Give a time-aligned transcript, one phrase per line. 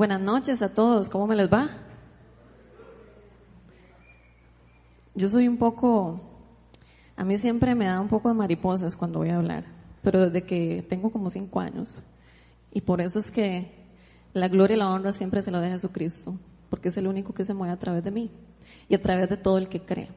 [0.00, 1.68] Buenas noches a todos, ¿cómo me les va?
[5.14, 6.18] Yo soy un poco,
[7.16, 9.66] a mí siempre me da un poco de mariposas cuando voy a hablar,
[10.00, 12.02] pero desde que tengo como cinco años.
[12.72, 13.72] Y por eso es que
[14.32, 16.34] la gloria y la honra siempre se la deja Jesucristo,
[16.70, 18.30] porque es el único que se mueve a través de mí
[18.88, 20.08] y a través de todo el que cree.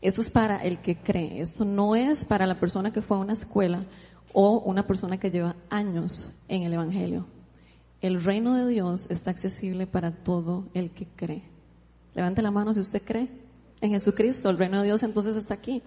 [0.00, 3.20] Eso es para el que cree, esto no es para la persona que fue a
[3.20, 3.84] una escuela
[4.32, 7.37] o una persona que lleva años en el Evangelio.
[8.00, 11.42] El reino de Dios está accesible para todo el que cree.
[12.14, 13.28] Levante la mano si usted cree
[13.80, 14.50] en Jesucristo.
[14.50, 15.82] El reino de Dios entonces está aquí.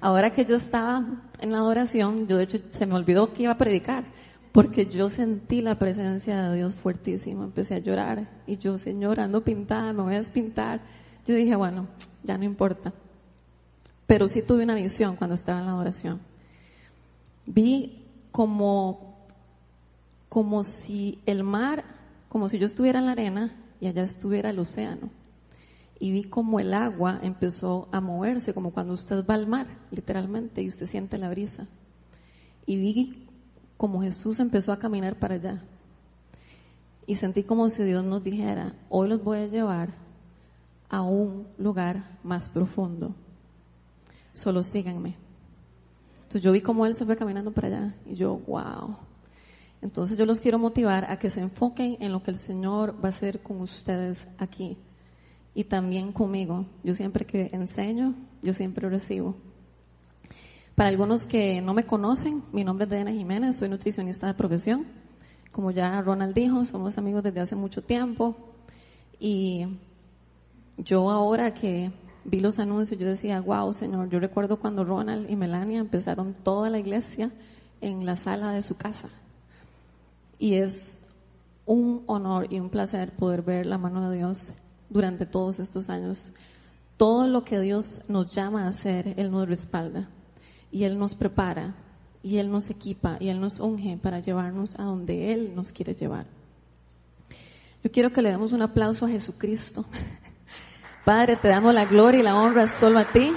[0.00, 3.52] Ahora que yo estaba en la adoración, yo de hecho se me olvidó que iba
[3.52, 4.04] a predicar,
[4.52, 7.44] porque yo sentí la presencia de Dios fuertísima.
[7.44, 10.80] Empecé a llorar y yo, Señor, ando pintada, me voy a despintar.
[11.26, 11.86] Yo dije, bueno,
[12.22, 12.94] ya no importa.
[14.06, 16.20] Pero sí tuve una visión cuando estaba en la adoración.
[17.44, 19.09] Vi como
[20.30, 21.84] como si el mar,
[22.30, 25.10] como si yo estuviera en la arena y allá estuviera el océano.
[25.98, 30.62] Y vi como el agua empezó a moverse, como cuando usted va al mar, literalmente,
[30.62, 31.66] y usted siente la brisa.
[32.64, 33.28] Y vi
[33.76, 35.62] como Jesús empezó a caminar para allá.
[37.06, 39.90] Y sentí como si Dios nos dijera, hoy los voy a llevar
[40.88, 43.16] a un lugar más profundo.
[44.32, 45.16] Solo síganme.
[46.22, 49.09] Entonces yo vi como Él se fue caminando para allá y yo, wow.
[49.82, 53.08] Entonces yo los quiero motivar a que se enfoquen en lo que el Señor va
[53.08, 54.76] a hacer con ustedes aquí
[55.54, 56.66] y también conmigo.
[56.84, 59.36] Yo siempre que enseño, yo siempre recibo.
[60.74, 64.86] Para algunos que no me conocen, mi nombre es Diana Jiménez, soy nutricionista de profesión.
[65.50, 68.36] Como ya Ronald dijo, somos amigos desde hace mucho tiempo
[69.18, 69.66] y
[70.76, 71.90] yo ahora que
[72.24, 76.68] vi los anuncios, yo decía, wow, Señor, yo recuerdo cuando Ronald y Melania empezaron toda
[76.68, 77.32] la iglesia
[77.80, 79.08] en la sala de su casa
[80.40, 80.98] y es
[81.66, 84.52] un honor y un placer poder ver la mano de Dios
[84.88, 86.32] durante todos estos años.
[86.96, 90.08] Todo lo que Dios nos llama a hacer, Él nos respalda
[90.72, 91.74] y Él nos prepara
[92.22, 95.94] y Él nos equipa y Él nos unge para llevarnos a donde Él nos quiere
[95.94, 96.26] llevar.
[97.84, 99.84] Yo quiero que le demos un aplauso a Jesucristo.
[101.04, 103.30] Padre, te damos la gloria y la honra solo a ti.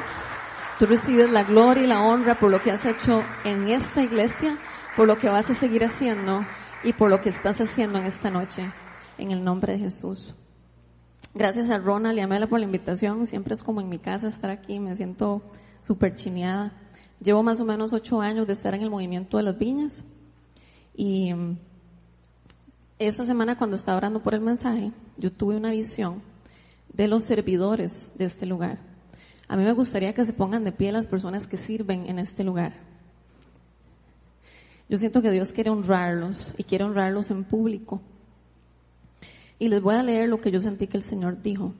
[0.79, 4.57] Tú recibes la gloria y la honra por lo que has hecho en esta iglesia,
[4.95, 6.41] por lo que vas a seguir haciendo
[6.83, 8.71] y por lo que estás haciendo en esta noche,
[9.17, 10.35] en el nombre de Jesús.
[11.33, 13.25] Gracias a Ronald y a Mela por la invitación.
[13.25, 14.79] Siempre es como en mi casa estar aquí.
[14.79, 15.41] Me siento
[15.81, 16.73] súper chineada.
[17.21, 20.03] Llevo más o menos ocho años de estar en el movimiento de las viñas.
[20.93, 21.57] Y mm,
[22.99, 26.21] esta semana cuando estaba orando por el mensaje, yo tuve una visión
[26.91, 28.79] de los servidores de este lugar.
[29.47, 32.43] A mí me gustaría que se pongan de pie las personas que sirven en este
[32.43, 32.73] lugar.
[34.93, 37.99] Yo siento que Dios quiere honrarlos y quiere honrarlos en público.
[39.57, 41.73] Y les voy a leer lo que yo sentí que el Señor dijo.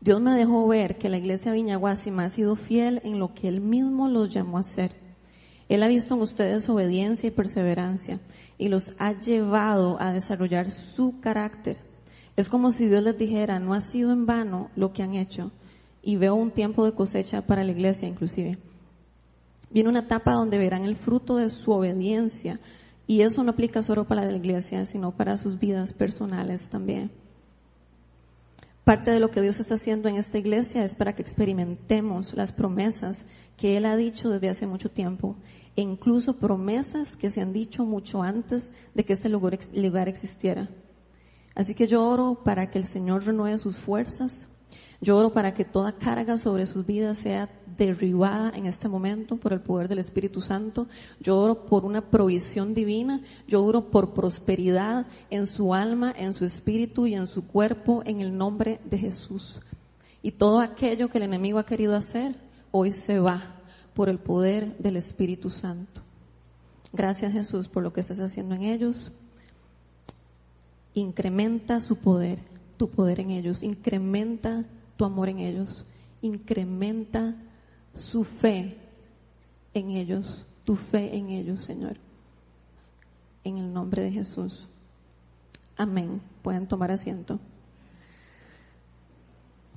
[0.00, 3.60] Dios me dejó ver que la iglesia Viñaguasima ha sido fiel en lo que Él
[3.60, 4.92] mismo los llamó a hacer.
[5.68, 8.20] Él ha visto en ustedes obediencia y perseverancia
[8.58, 11.78] y los ha llevado a desarrollar su carácter.
[12.36, 15.50] Es como si Dios les dijera, no ha sido en vano lo que han hecho
[16.00, 18.56] y veo un tiempo de cosecha para la iglesia inclusive.
[19.70, 22.60] Viene una etapa donde verán el fruto de su obediencia
[23.06, 27.10] y eso no aplica solo para la iglesia, sino para sus vidas personales también.
[28.84, 32.52] Parte de lo que Dios está haciendo en esta iglesia es para que experimentemos las
[32.52, 33.26] promesas
[33.58, 35.36] que Él ha dicho desde hace mucho tiempo,
[35.76, 40.70] e incluso promesas que se han dicho mucho antes de que este lugar, lugar existiera.
[41.54, 44.48] Así que yo oro para que el Señor renueve sus fuerzas,
[45.00, 49.52] yo oro para que toda carga sobre sus vidas sea derribada en este momento por
[49.52, 50.88] el poder del Espíritu Santo.
[51.20, 53.22] Yo oro por una provisión divina.
[53.46, 58.20] Yo oro por prosperidad en su alma, en su espíritu y en su cuerpo en
[58.20, 59.60] el nombre de Jesús.
[60.20, 62.34] Y todo aquello que el enemigo ha querido hacer,
[62.72, 63.54] hoy se va
[63.94, 66.02] por el poder del Espíritu Santo.
[66.92, 69.12] Gracias Jesús por lo que estás haciendo en ellos.
[70.94, 72.40] Incrementa su poder,
[72.76, 73.62] tu poder en ellos.
[73.62, 74.64] Incrementa
[74.98, 75.86] tu amor en ellos,
[76.20, 77.34] incrementa
[77.94, 78.76] su fe
[79.72, 81.96] en ellos, tu fe en ellos, Señor.
[83.44, 84.66] En el nombre de Jesús.
[85.76, 86.20] Amén.
[86.42, 87.38] Pueden tomar asiento.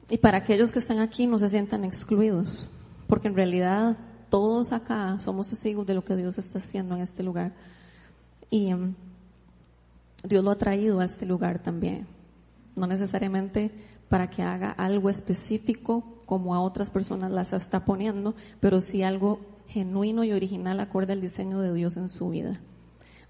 [0.09, 2.67] Y para aquellos que están aquí no se sientan excluidos,
[3.07, 3.97] porque en realidad
[4.29, 7.53] todos acá somos testigos de lo que Dios está haciendo en este lugar.
[8.49, 8.95] Y mm,
[10.23, 12.07] Dios lo ha traído a este lugar también.
[12.75, 13.71] No necesariamente
[14.11, 19.39] para que haga algo específico como a otras personas las está poniendo, pero sí algo
[19.69, 22.59] genuino y original acorde al diseño de Dios en su vida.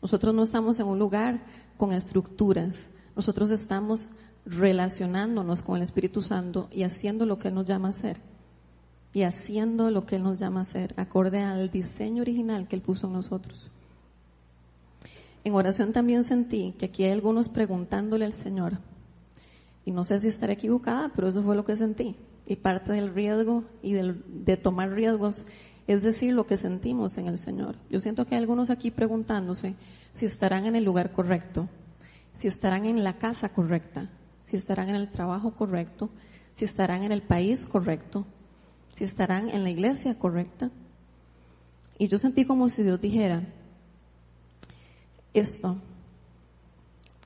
[0.02, 1.42] Nosotros no estamos en un lugar
[1.78, 2.90] con estructuras.
[3.16, 4.08] Nosotros estamos
[4.44, 8.18] relacionándonos con el Espíritu Santo y haciendo lo que Él nos llama a hacer.
[9.14, 12.82] Y haciendo lo que Él nos llama a hacer, acorde al diseño original que Él
[12.82, 13.70] puso en nosotros.
[15.44, 18.80] En oración también sentí que aquí hay algunos preguntándole al Señor,
[19.86, 22.16] y no sé si estaré equivocada, pero eso fue lo que sentí.
[22.46, 25.46] Y parte del riesgo y del, de tomar riesgos
[25.88, 27.76] es decir lo que sentimos en el Señor.
[27.90, 29.76] Yo siento que hay algunos aquí preguntándose
[30.14, 31.68] si estarán en el lugar correcto,
[32.36, 34.10] si estarán en la casa correcta,
[34.46, 36.10] si estarán en el trabajo correcto,
[36.54, 38.26] si estarán en el país correcto,
[38.90, 40.72] si estarán en la iglesia correcta.
[41.98, 43.44] Y yo sentí como si Dios dijera
[45.34, 45.78] esto,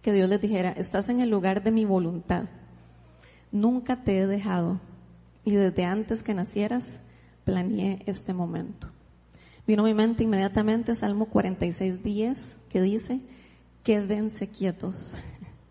[0.05, 2.43] que Dios les dijera, estás en el lugar de mi voluntad,
[3.51, 4.79] nunca te he dejado
[5.43, 6.99] y desde antes que nacieras
[7.43, 8.87] planeé este momento.
[9.65, 13.19] Vino a mi mente inmediatamente Salmo 46, 10, que dice,
[13.81, 15.17] quédense quietos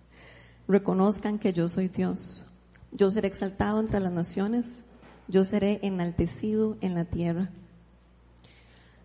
[0.67, 2.45] reconozcan que yo soy Dios.
[2.91, 4.83] Yo seré exaltado entre las naciones,
[5.29, 7.51] yo seré enaltecido en la tierra.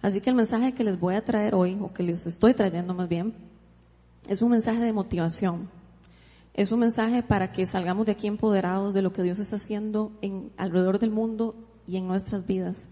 [0.02, 2.96] Así que el mensaje que les voy a traer hoy, o que les estoy trayendo
[2.96, 3.36] más bien,
[4.28, 5.70] es un mensaje de motivación.
[6.54, 10.12] Es un mensaje para que salgamos de aquí empoderados de lo que Dios está haciendo
[10.22, 11.56] en, alrededor del mundo
[11.88, 12.90] y en nuestras vidas.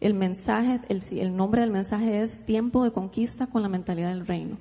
[0.00, 4.26] El mensaje, el, el nombre del mensaje es tiempo de conquista con la mentalidad del
[4.26, 4.58] reino.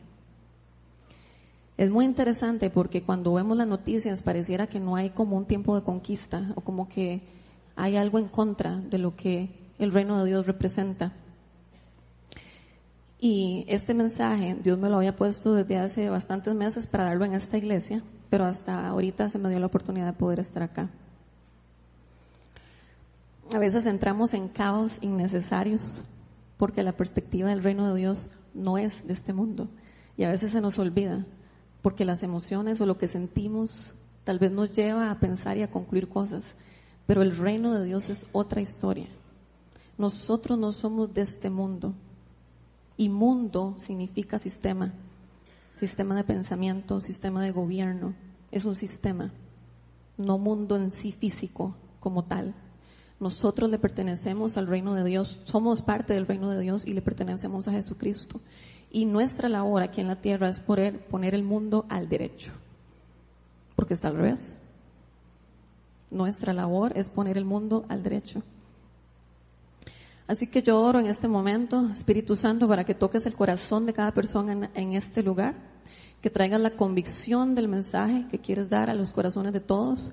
[1.78, 5.76] Es muy interesante porque cuando vemos las noticias pareciera que no hay como un tiempo
[5.76, 7.22] de conquista o como que
[7.76, 11.14] hay algo en contra de lo que el reino de Dios representa.
[13.28, 17.34] Y este mensaje Dios me lo había puesto desde hace bastantes meses para darlo en
[17.34, 20.92] esta iglesia, pero hasta ahorita se me dio la oportunidad de poder estar acá.
[23.52, 26.04] A veces entramos en caos innecesarios
[26.58, 29.70] porque la perspectiva del reino de Dios no es de este mundo
[30.18, 31.26] y a veces se nos olvida
[31.82, 35.72] porque las emociones o lo que sentimos tal vez nos lleva a pensar y a
[35.72, 36.54] concluir cosas,
[37.08, 39.08] pero el reino de Dios es otra historia.
[39.98, 41.96] Nosotros no somos de este mundo
[42.98, 44.94] y mundo significa sistema,
[45.80, 48.16] sistema de pensamiento, sistema de gobierno,
[48.52, 49.32] es un sistema,
[50.18, 52.56] no mundo en sí físico como tal.
[53.20, 57.02] Nosotros le pertenecemos al reino de Dios, somos parte del reino de Dios y le
[57.02, 58.42] pertenecemos a Jesucristo.
[58.92, 62.52] Y nuestra labor aquí en la tierra es poner, el mundo al derecho.
[63.76, 64.56] Porque está al revés.
[66.12, 68.42] Nuestra labor es poner el mundo al derecho.
[70.28, 73.94] Así que yo oro en este momento, Espíritu Santo, para que toques el corazón de
[73.94, 75.54] cada persona en, en, este lugar,
[76.22, 80.12] que traigas la convicción del mensaje que quieres dar a los corazones de todos,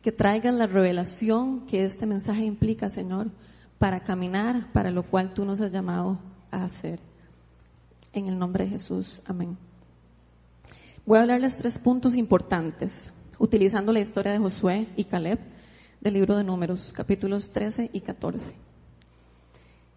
[0.00, 3.30] que traigas la revelación que este mensaje implica, Señor,
[3.78, 6.18] para caminar para lo cual tú nos has llamado
[6.50, 7.00] a hacer.
[8.14, 9.58] En el nombre de Jesús, amén.
[11.04, 15.38] Voy a hablarles tres puntos importantes, utilizando la historia de Josué y Caleb
[16.00, 18.69] del libro de Números, capítulos 13 y 14.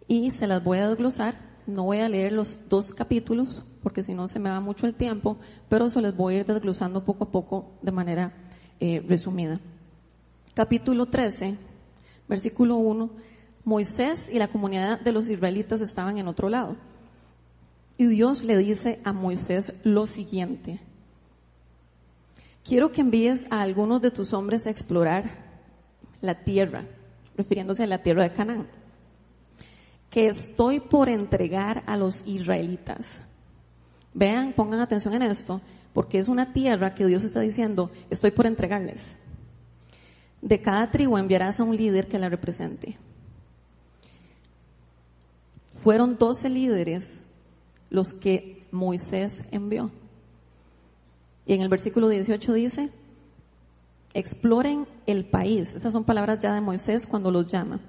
[0.08, 1.36] Y se las voy a desglosar,
[1.66, 4.96] no voy a leer los dos capítulos, porque si no se me va mucho el
[4.96, 5.38] tiempo,
[5.70, 8.34] pero se les voy a ir desglosando poco a poco de manera
[8.80, 9.60] eh, resumida.
[10.54, 11.58] Capítulo 13,
[12.28, 13.10] versículo 1,
[13.66, 16.76] Moisés y la comunidad de los israelitas estaban en otro lado
[17.98, 20.80] y Dios le dice a Moisés lo siguiente.
[22.64, 25.24] Quiero que envíes a algunos de tus hombres a explorar
[26.22, 26.86] la tierra,
[27.36, 28.68] refiriéndose a la tierra de Canaán,
[30.13, 33.24] que estoy por entregar a los israelitas.
[34.13, 35.60] Vean, pongan atención en esto,
[35.91, 39.17] porque es una tierra que Dios está diciendo, estoy por entregarles.
[40.39, 42.96] De cada tribu enviarás a un líder que la represente.
[45.82, 47.24] Fueron doce líderes
[47.89, 49.89] los que Moisés envió.
[51.48, 52.91] Y en el versículo 18 dice,
[54.13, 55.74] exploren el país.
[55.74, 57.82] Esas son palabras ya de Moisés cuando los llama.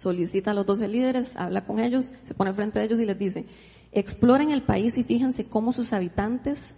[0.00, 3.18] Solicita a los doce líderes, habla con ellos, se pone frente a ellos y les
[3.18, 3.44] dice,
[3.92, 6.74] exploren el país y fíjense cómo sus habitantes,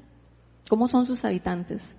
[0.69, 1.95] cómo son sus habitantes.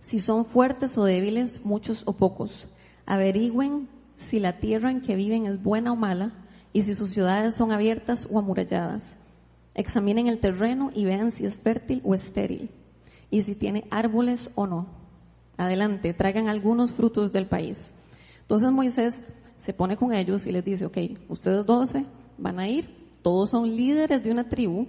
[0.00, 2.68] Si son fuertes o débiles, muchos o pocos.
[3.06, 6.34] Averigüen si la tierra en que viven es buena o mala
[6.74, 9.16] y si sus ciudades son abiertas o amuralladas.
[9.74, 12.70] Examinen el terreno y vean si es fértil o estéril
[13.30, 14.88] y si tiene árboles o no.
[15.56, 17.94] Adelante, traigan algunos frutos del país.
[18.42, 19.22] Entonces Moisés
[19.58, 22.04] se pone con ellos y les dice, ok, ustedes doce
[22.38, 22.88] van a ir,
[23.22, 24.86] todos son líderes de una tribu,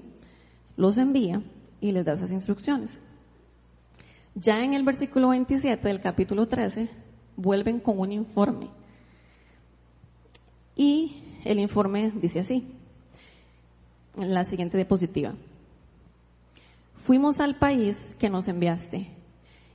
[0.78, 1.42] los envía
[1.80, 3.00] y les da esas instrucciones.
[4.34, 6.90] Ya en el versículo 27 del capítulo 13
[7.38, 8.68] vuelven con un informe.
[10.76, 12.68] Y el informe dice así,
[14.18, 15.34] la siguiente diapositiva.
[17.06, 19.08] fuimos al país que nos enviaste.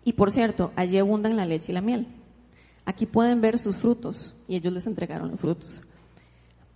[0.04, 2.08] Y por cierto, allí abundan la leche y la miel.
[2.90, 4.34] Aquí pueden ver sus frutos.
[4.48, 5.80] Y ellos les entregaron los frutos.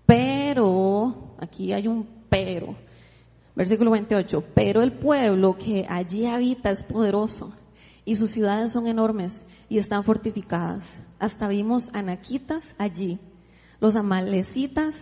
[0.06, 2.76] Pero, aquí hay un pero.
[3.56, 4.44] Versículo 28.
[4.54, 7.52] Pero el pueblo que allí habita es poderoso
[8.04, 11.02] y sus ciudades son enormes y están fortificadas.
[11.18, 13.18] Hasta vimos anaquitas allí.
[13.80, 14.94] Los amalecitas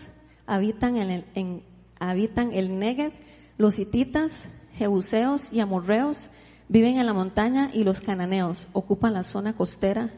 [0.47, 1.62] habitan en el,
[2.00, 3.12] habitan el Negev,
[3.59, 6.31] los hititas, jebuseos y amorreos
[6.71, 10.09] viven en la montaña y los cananeos ocupan la zona costera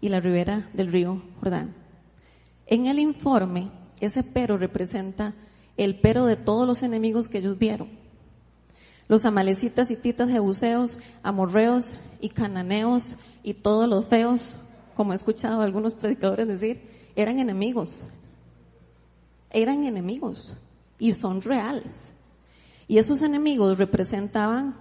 [0.00, 1.74] y la ribera del río Jordán.
[2.66, 5.34] En el informe, ese pero representa
[5.76, 7.88] el pero de todos los enemigos que ellos vieron.
[9.08, 14.54] Los amalecitas, hititas, jebuseos, amorreos y cananeos y todos los feos,
[14.94, 16.82] como he escuchado algunos predicadores decir,
[17.16, 18.06] eran enemigos.
[19.50, 20.56] Eran enemigos
[20.98, 22.12] y son reales.
[22.86, 24.76] Y esos enemigos representaban,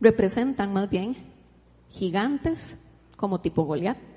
[0.00, 1.14] representan más bien
[1.90, 2.76] gigantes
[3.16, 4.15] como tipo Goliat.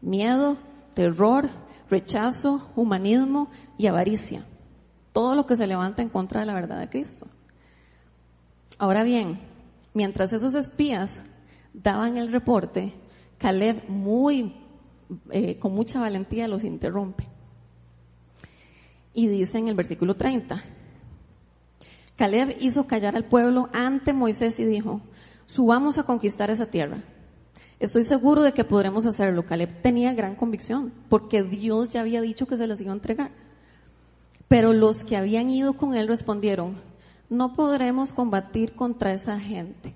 [0.00, 0.56] Miedo,
[0.94, 1.48] terror,
[1.90, 4.44] rechazo, humanismo y avaricia.
[5.12, 7.26] Todo lo que se levanta en contra de la verdad de Cristo.
[8.78, 9.40] Ahora bien,
[9.94, 11.20] mientras esos espías
[11.72, 12.94] daban el reporte,
[13.38, 14.54] Caleb muy,
[15.30, 17.26] eh, con mucha valentía los interrumpe.
[19.14, 20.62] Y dice en el versículo 30,
[22.16, 25.00] Caleb hizo callar al pueblo ante Moisés y dijo,
[25.46, 27.02] subamos a conquistar esa tierra.
[27.80, 29.46] Estoy seguro de que podremos hacerlo.
[29.46, 33.30] Caleb tenía gran convicción, porque Dios ya había dicho que se les iba a entregar.
[34.48, 36.76] Pero los que habían ido con él respondieron,
[37.30, 39.94] no podremos combatir contra esa gente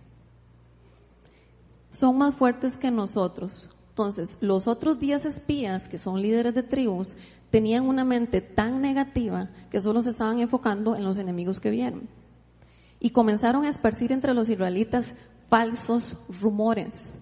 [1.92, 3.70] son más fuertes que nosotros.
[3.90, 7.14] Entonces, los otros diez espías, que son líderes de tribus,
[7.50, 12.08] tenían una mente tan negativa que solo se estaban enfocando en los enemigos que vieron.
[12.98, 15.06] Y comenzaron a esparcir entre los israelitas
[15.50, 17.14] falsos rumores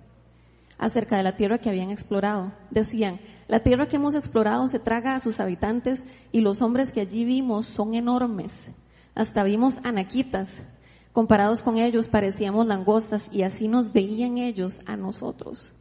[0.81, 2.53] acerca de la tierra que habían explorado.
[2.73, 7.01] Decían, la tierra que hemos explorado se traga a sus habitantes y los hombres que
[7.01, 8.73] allí vimos son enormes.
[9.15, 10.65] Hasta vimos anaquitas,
[11.13, 15.73] Comparados con ellos parecíamos langostas y así nos veían ellos a nosotros.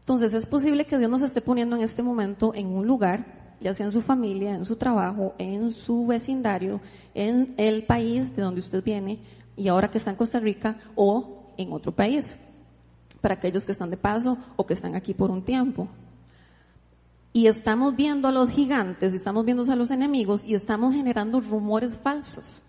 [0.00, 3.74] Entonces es posible que Dios nos esté poniendo en este momento en un lugar, ya
[3.74, 6.80] sea en su familia, en su trabajo, en su vecindario,
[7.14, 9.20] en el país de donde usted viene
[9.56, 12.36] y ahora que está en Costa Rica o en otro país,
[13.22, 15.88] para aquellos que están de paso o que están aquí por un tiempo.
[17.32, 21.96] Y estamos viendo a los gigantes, estamos viendo a los enemigos y estamos generando rumores
[21.96, 22.60] falsos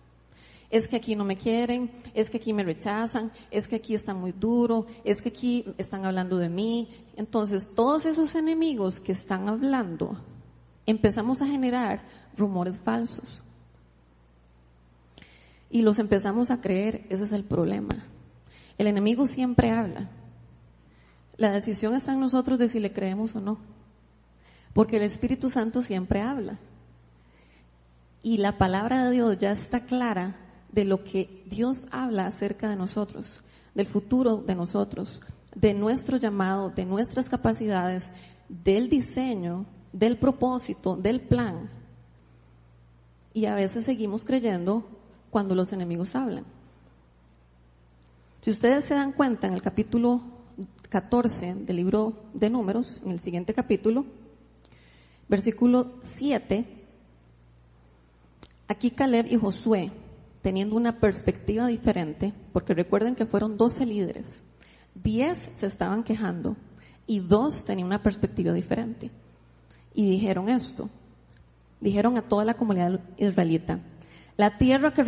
[0.73, 4.15] es que aquí no me quieren, es que aquí me rechazan, es que aquí está
[4.15, 6.89] muy duro, es que aquí están hablando de mí.
[7.15, 10.19] Entonces, todos esos enemigos que están hablando,
[10.87, 12.01] empezamos a generar
[12.35, 13.43] rumores falsos.
[15.69, 18.07] Y los empezamos a creer, ese es el problema.
[18.79, 20.09] El enemigo siempre habla.
[21.37, 23.57] La decisión está en nosotros de si le creemos o no.
[24.73, 26.59] Porque el Espíritu Santo siempre habla.
[28.21, 30.37] Y la palabra de Dios ya está clara
[30.71, 33.43] de lo que Dios habla acerca de nosotros,
[33.75, 35.21] del futuro de nosotros,
[35.55, 38.11] de nuestro llamado, de nuestras capacidades,
[38.49, 41.69] del diseño, del propósito, del plan.
[43.33, 44.85] Y a veces seguimos creyendo
[45.29, 46.45] cuando los enemigos hablan.
[48.41, 50.21] Si ustedes se dan cuenta en el capítulo
[50.93, 54.05] 14 del libro de números, en el siguiente capítulo,
[55.27, 56.67] versículo 7,
[58.67, 59.91] aquí Caleb y Josué
[60.43, 64.43] teniendo una perspectiva diferente, porque recuerden que fueron 12 líderes,
[64.93, 66.57] 10 se estaban quejando
[67.07, 69.09] y dos tenían una perspectiva diferente.
[69.95, 70.91] Y dijeron esto,
[71.81, 73.79] dijeron a toda la comunidad israelita,
[74.37, 75.03] la tierra que,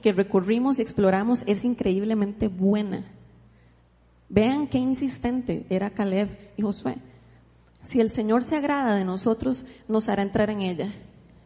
[0.00, 3.17] que recorrimos y exploramos es increíblemente buena.
[4.28, 6.96] Vean qué insistente era Caleb y Josué.
[7.82, 10.92] Si el Señor se agrada de nosotros, nos hará entrar en ella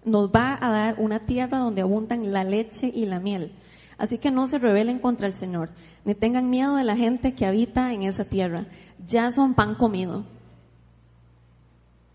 [0.05, 3.53] nos va a dar una tierra donde abundan la leche y la miel.
[3.99, 5.71] Así que no se rebelen contra el Señor,
[6.05, 8.67] ni tengan miedo de la gente que habita en esa tierra.
[9.07, 10.25] Ya son pan comido.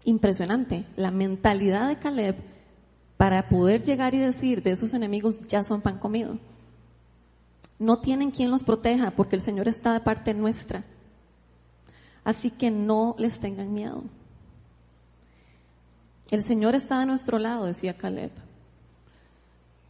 [0.04, 0.86] Impresionante.
[0.96, 2.36] La mentalidad de Caleb
[3.16, 6.38] para poder llegar y decir de esos enemigos ya son pan comido.
[7.80, 10.84] No tienen quien los proteja porque el Señor está de parte nuestra.
[12.24, 14.04] Así que no les tengan miedo.
[16.30, 18.32] El Señor está de nuestro lado, decía Caleb.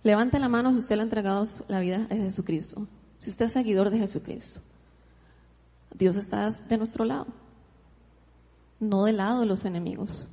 [0.03, 2.88] Levante la mano si usted le ha entregado la vida a Jesucristo,
[3.20, 4.62] si usted es seguidor de Jesucristo.
[5.94, 7.27] Dios está de nuestro lado,
[8.79, 10.27] no del lado de los enemigos,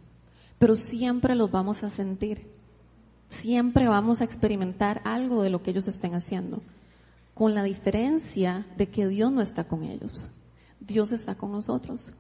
[0.59, 2.47] pero siempre los vamos a sentir,
[3.29, 6.63] siempre vamos a experimentar algo de lo que ellos estén haciendo.
[7.35, 10.29] Con la diferencia de que Dios no está con ellos.
[10.81, 12.13] Dios está con nosotros.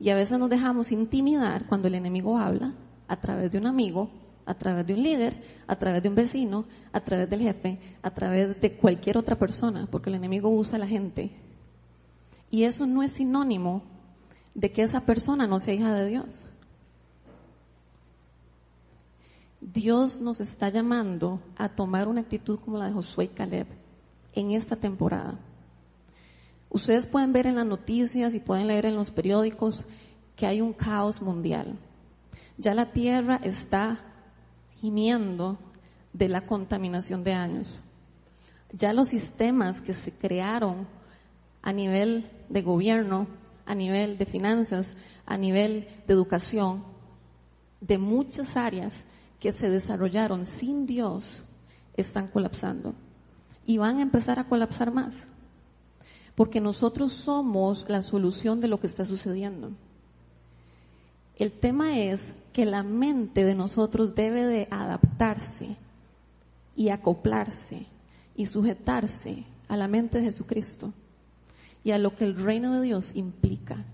[0.00, 2.74] Y a veces nos dejamos intimidar cuando el enemigo habla
[3.06, 4.10] a través de un amigo,
[4.46, 8.10] a través de un líder, a través de un vecino, a través del jefe, a
[8.10, 11.30] través de cualquier otra persona, porque el enemigo usa a la gente.
[12.50, 13.82] Y eso no es sinónimo
[14.54, 16.48] de que esa persona no sea hija de Dios.
[19.60, 23.77] Dios nos está llamando a tomar una actitud como la de Josué y Caleb
[24.34, 25.38] en esta temporada.
[26.70, 29.86] Ustedes pueden ver en las noticias y pueden leer en los periódicos
[30.36, 31.78] que hay un caos mundial.
[32.58, 34.00] Ya la tierra está
[34.80, 35.58] gimiendo
[36.12, 37.80] de la contaminación de años.
[38.72, 40.86] Ya los sistemas que se crearon
[41.62, 43.26] a nivel de gobierno,
[43.64, 44.94] a nivel de finanzas,
[45.26, 46.84] a nivel de educación,
[47.80, 49.04] de muchas áreas
[49.40, 51.44] que se desarrollaron sin Dios,
[51.96, 52.94] están colapsando.
[53.68, 55.28] Y van a empezar a colapsar más.
[56.34, 59.72] Porque nosotros somos la solución de lo que está sucediendo.
[61.36, 65.76] El tema es que la mente de nosotros debe de adaptarse
[66.74, 67.86] y acoplarse
[68.34, 70.94] y sujetarse a la mente de Jesucristo
[71.84, 73.84] y a lo que el reino de Dios implica.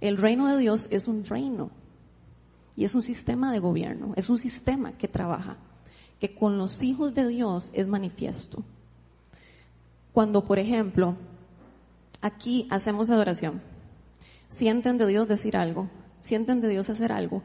[0.00, 1.70] El reino de Dios es un reino
[2.74, 5.58] y es un sistema de gobierno, es un sistema que trabaja,
[6.18, 8.64] que con los hijos de Dios es manifiesto.
[10.12, 11.16] Cuando, por ejemplo,
[12.20, 13.62] aquí hacemos adoración,
[14.48, 15.88] sienten de Dios decir algo,
[16.20, 17.42] sienten de Dios hacer algo,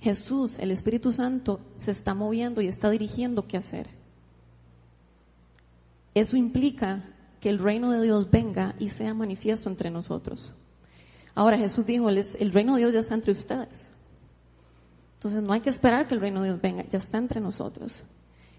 [0.00, 3.88] Jesús, el Espíritu Santo, se está moviendo y está dirigiendo qué hacer.
[6.14, 7.04] Eso implica
[7.40, 10.52] que el reino de Dios venga y sea manifiesto entre nosotros.
[11.34, 13.78] Ahora Jesús dijo, el reino de Dios ya está entre ustedes.
[15.14, 18.04] Entonces no hay que esperar que el reino de Dios venga, ya está entre nosotros.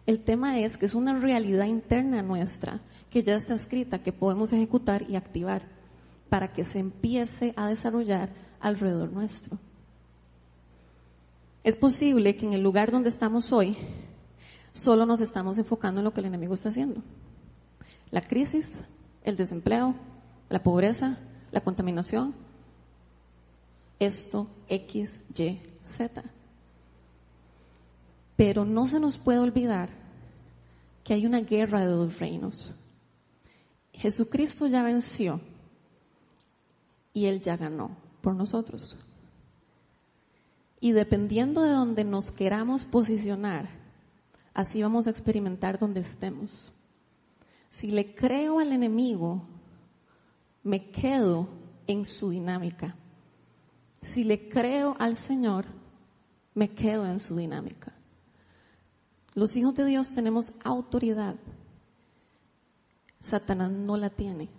[0.06, 4.52] El tema es que es una realidad interna nuestra que ya está escrita, que podemos
[4.54, 5.64] ejecutar y activar
[6.30, 9.58] para que se empiece a desarrollar alrededor nuestro.
[11.64, 13.78] Es posible que en el lugar donde estamos hoy
[14.74, 17.02] solo nos estamos enfocando en lo que el enemigo está haciendo.
[18.12, 18.82] La crisis,
[19.24, 19.96] el desempleo,
[20.50, 21.18] la pobreza,
[21.52, 22.36] la contaminación.
[24.00, 26.24] Esto, X, Y, Z.
[28.36, 29.90] Pero no se nos puede olvidar
[31.04, 32.74] que hay una guerra de dos reinos.
[33.98, 35.42] Jesucristo ya venció
[37.14, 38.96] y Él ya ganó por nosotros.
[40.80, 43.68] Y dependiendo de donde nos queramos posicionar,
[44.54, 46.72] así vamos a experimentar donde estemos.
[47.70, 49.42] Si le creo al enemigo,
[50.64, 51.48] me quedo
[51.88, 52.96] en su dinámica.
[54.02, 55.66] Si le creo al Señor,
[56.54, 57.94] me quedo en su dinámica.
[59.34, 61.36] Los hijos de Dios tenemos autoridad.
[63.28, 64.50] Satanás no la tiene.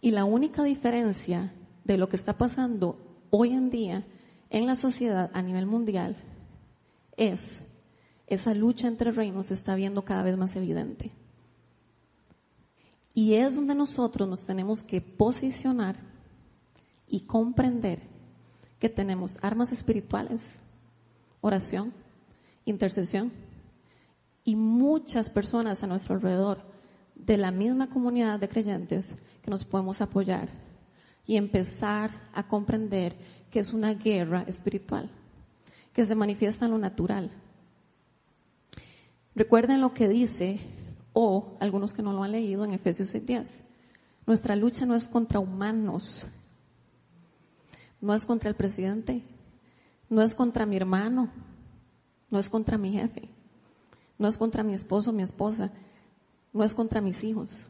[0.00, 1.52] Y la única diferencia
[1.84, 2.98] de lo que está pasando
[3.30, 4.04] hoy en día
[4.48, 6.16] en la sociedad a nivel mundial
[7.16, 7.62] es
[8.26, 11.12] esa lucha entre reinos se está viendo cada vez más evidente.
[13.12, 15.96] Y es donde nosotros nos tenemos que posicionar
[17.08, 18.00] y comprender
[18.78, 20.60] que tenemos armas espirituales,
[21.40, 21.92] oración,
[22.64, 23.32] intercesión
[24.44, 26.69] y muchas personas a nuestro alrededor
[27.26, 30.48] de la misma comunidad de creyentes que nos podemos apoyar
[31.26, 33.16] y empezar a comprender
[33.50, 35.10] que es una guerra espiritual,
[35.92, 37.30] que se manifiesta en lo natural.
[39.34, 40.60] Recuerden lo que dice,
[41.12, 43.62] o algunos que no lo han leído en Efesios 6:10.
[44.26, 46.26] Nuestra lucha no es contra humanos,
[48.00, 49.22] no es contra el presidente,
[50.08, 51.30] no es contra mi hermano,
[52.30, 53.28] no es contra mi jefe,
[54.18, 55.72] no es contra mi esposo, mi esposa,
[56.52, 57.68] no es contra mis hijos.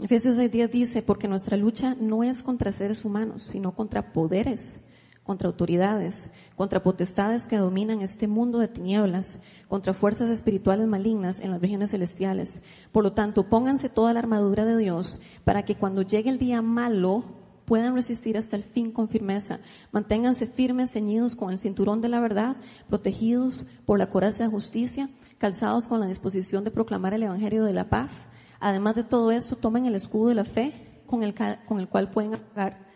[0.00, 4.78] Efesios 6.10 dice, porque nuestra lucha no es contra seres humanos, sino contra poderes,
[5.24, 11.50] contra autoridades, contra potestades que dominan este mundo de tinieblas, contra fuerzas espirituales malignas en
[11.50, 12.62] las regiones celestiales.
[12.92, 16.62] Por lo tanto, pónganse toda la armadura de Dios para que cuando llegue el día
[16.62, 17.24] malo
[17.68, 19.60] puedan resistir hasta el fin con firmeza.
[19.92, 22.56] Manténganse firmes, ceñidos con el cinturón de la verdad,
[22.88, 27.72] protegidos por la coraza de justicia, calzados con la disposición de proclamar el Evangelio de
[27.72, 28.28] la paz
[28.60, 31.34] Además de todo esto, tomen el escudo de la fe con el,
[31.66, 32.86] con el cual pueden apagar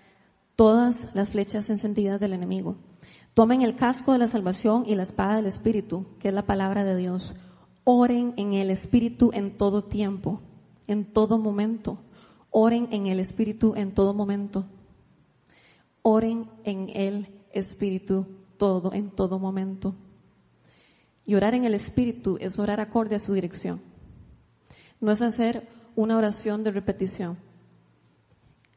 [0.56, 2.76] todas las flechas encendidas del enemigo.
[3.34, 6.84] Tomen el casco de la salvación y la espada del Espíritu, que es la palabra
[6.84, 7.34] de Dios.
[7.84, 10.40] Oren en el Espíritu en todo tiempo,
[10.86, 11.98] en todo momento.
[12.50, 14.66] Oren en el Espíritu en todo momento.
[16.02, 18.26] Oren en el Espíritu
[18.58, 19.94] todo, en todo momento.
[21.24, 23.80] Y orar en el Espíritu es orar acorde a su dirección.
[25.00, 27.38] No es hacer una oración de repetición.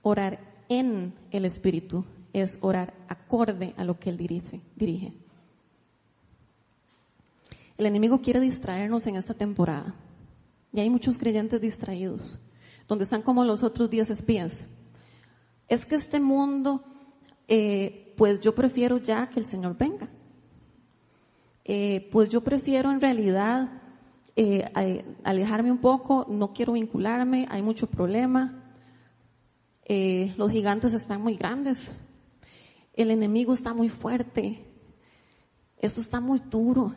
[0.01, 4.61] Orar en el Espíritu es orar acorde a lo que Él dirige.
[4.75, 5.13] dirige.
[7.77, 9.95] El enemigo quiere distraernos en esta temporada.
[10.71, 12.39] Y hay muchos creyentes distraídos,
[12.87, 14.65] donde están como los otros diez espías.
[15.67, 16.83] Es que este mundo,
[17.47, 20.09] eh, pues yo prefiero ya que el Señor venga.
[21.65, 23.81] Eh, pues yo prefiero en realidad
[24.35, 24.63] eh,
[25.23, 28.61] alejarme un poco, no quiero vincularme, hay mucho problema,
[29.87, 31.91] los gigantes están muy grandes,
[32.93, 34.65] el enemigo está muy fuerte,
[35.77, 36.95] esto está muy duro.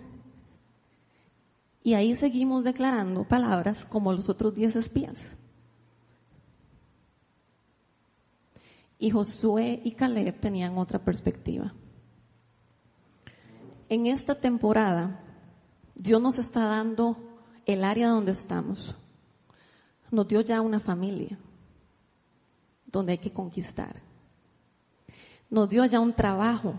[1.83, 5.37] Y ahí seguimos declarando palabras como los otros diez espías.
[8.99, 11.73] Y Josué y Caleb tenían otra perspectiva.
[13.89, 15.19] En esta temporada,
[15.95, 17.17] Dios nos está dando
[17.65, 18.95] el área donde estamos.
[20.11, 21.39] Nos dio ya una familia
[22.87, 24.03] donde hay que conquistar.
[25.51, 26.75] Nos dio ya un trabajo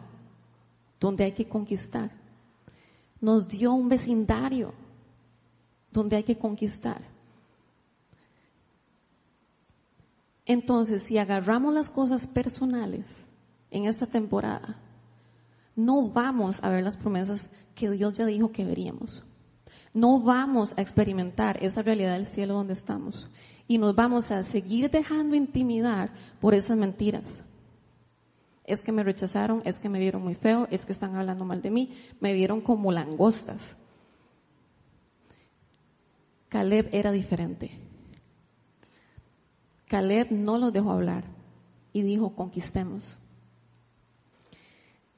[1.00, 2.12] donde hay que conquistar.
[3.20, 4.74] Nos dio un vecindario
[5.92, 7.02] donde hay que conquistar.
[10.46, 13.06] Entonces, si agarramos las cosas personales
[13.70, 14.80] en esta temporada,
[15.80, 19.24] no vamos a ver las promesas que Dios ya dijo que veríamos.
[19.94, 23.30] No vamos a experimentar esa realidad del cielo donde estamos.
[23.66, 26.12] Y nos vamos a seguir dejando intimidar
[26.42, 27.44] por esas mentiras.
[28.66, 31.62] Es que me rechazaron, es que me vieron muy feo, es que están hablando mal
[31.62, 33.78] de mí, me vieron como langostas.
[36.50, 37.72] Caleb era diferente.
[39.88, 41.24] Caleb no los dejó hablar
[41.94, 43.18] y dijo, conquistemos.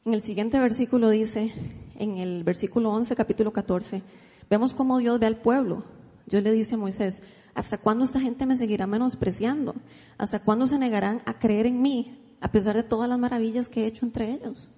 [0.04, 1.54] En el siguiente versículo dice,
[1.96, 4.02] en el versículo 11, capítulo 14,
[4.50, 5.84] vemos cómo Dios ve al pueblo.
[6.26, 7.22] Dios le dice a Moisés,
[7.54, 9.76] ¿hasta cuándo esta gente me seguirá menospreciando?
[10.18, 13.84] ¿Hasta cuándo se negarán a creer en mí a pesar de todas las maravillas que
[13.84, 14.72] he hecho entre ellos?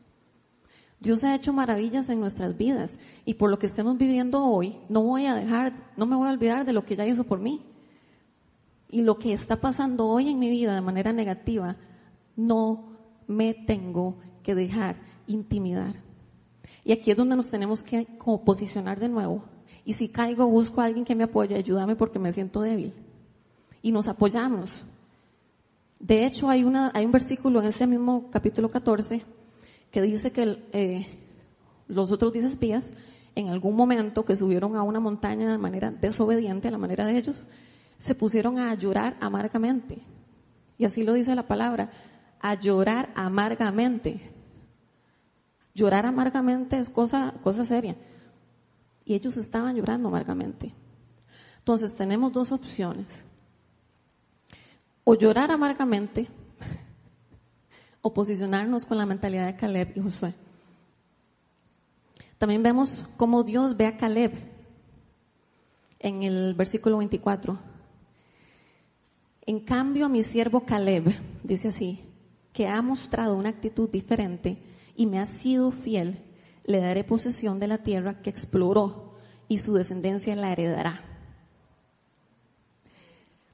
[0.99, 2.91] Dios ha hecho maravillas en nuestras vidas
[3.23, 6.33] y por lo que estemos viviendo hoy, no voy a dejar, no me voy a
[6.33, 7.65] olvidar de lo que ya hizo por mí.
[8.89, 11.77] Y lo que está pasando hoy en mi vida de manera negativa,
[12.36, 15.95] no me tengo que dejar intimidar.
[16.83, 18.07] Y aquí es donde nos tenemos que
[18.45, 19.43] posicionar de nuevo.
[19.86, 22.93] Y si caigo, busco a alguien que me apoye, ayúdame porque me siento débil.
[23.81, 24.86] Y nos apoyamos.
[25.99, 29.23] De hecho, hay, una, hay un versículo en ese mismo capítulo 14
[29.89, 31.05] que dice que eh,
[31.88, 32.91] los otros diez espías,
[33.36, 37.17] en algún momento que subieron a una montaña de manera desobediente, a la manera de
[37.17, 37.47] ellos,
[37.97, 39.99] se pusieron a llorar amargamente.
[40.77, 41.89] Y así lo dice la palabra,
[42.41, 44.32] a llorar amargamente.
[45.73, 47.95] Llorar amargamente es cosa, cosa seria.
[49.05, 50.73] Y ellos estaban llorando amargamente.
[51.57, 53.07] Entonces tenemos dos opciones.
[55.03, 56.27] O llorar amargamente
[58.01, 60.33] o posicionarnos con la mentalidad de Caleb y Josué.
[62.38, 64.33] También vemos cómo Dios ve a Caleb
[65.99, 67.57] en el versículo 24.
[69.45, 72.01] En cambio a mi siervo Caleb, dice así,
[72.51, 74.62] que ha mostrado una actitud diferente
[74.95, 76.23] y me ha sido fiel,
[76.65, 79.15] le daré posesión de la tierra que exploró
[79.47, 81.01] y su descendencia la heredará.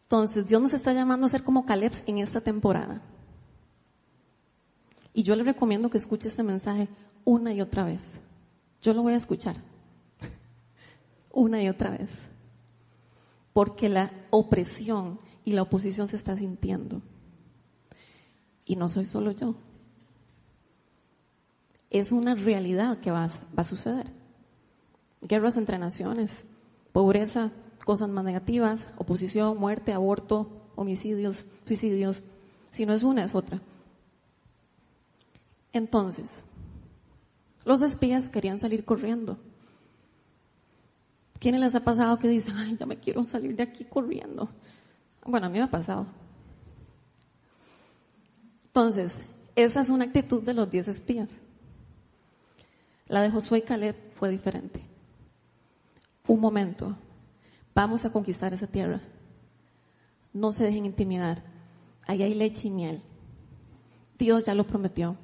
[0.04, 3.02] Entonces Dios nos está llamando a ser como Caleb en esta temporada.
[5.14, 6.88] Y yo le recomiendo que escuche este mensaje
[7.26, 8.02] una y otra vez.
[8.82, 9.58] Yo lo voy a escuchar
[11.32, 12.10] una y otra vez.
[13.54, 17.02] Porque la opresión y la oposición se está sintiendo.
[18.66, 19.56] Y no soy solo yo.
[21.90, 24.12] Es una realidad que va, a suceder.
[25.22, 26.46] Guerras entre naciones,
[26.92, 27.52] pobreza,
[27.84, 32.22] cosas más negativas, oposición, muerte, aborto, homicidios, suicidios.
[32.72, 33.62] Si no es una, es otra.
[35.74, 36.44] Entonces,
[37.66, 39.38] los espías querían salir corriendo.
[41.40, 44.50] ¿Quiénes les ha pasado que dicen, ay, ya me quiero salir de aquí corriendo?
[45.26, 46.06] Bueno, a mí me ha pasado.
[48.66, 49.20] Entonces,
[49.56, 51.30] esa es una actitud de los diez espías.
[53.10, 54.86] La de Josué y Caleb fue diferente.
[56.28, 56.96] Un momento,
[57.74, 59.02] vamos a conquistar esa tierra.
[60.32, 61.44] No se dejen intimidar.
[62.06, 63.02] Ahí hay leche y miel.
[64.18, 65.18] Dios ya lo prometió.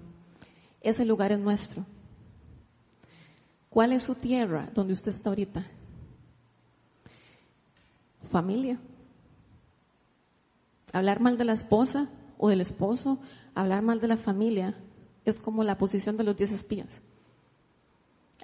[0.81, 1.85] Ese lugar es nuestro.
[3.69, 5.63] ¿Cuál es su tierra donde usted está ahorita?
[8.31, 8.79] Familia.
[10.91, 13.19] Hablar mal de la esposa o del esposo,
[13.53, 14.75] hablar mal de la familia,
[15.23, 16.87] es como la posición de los diez espías.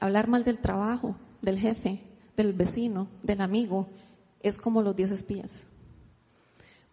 [0.02, 2.02] Hablar mal del trabajo, del jefe,
[2.36, 3.88] del vecino, del amigo,
[4.40, 5.52] es como los diez espías.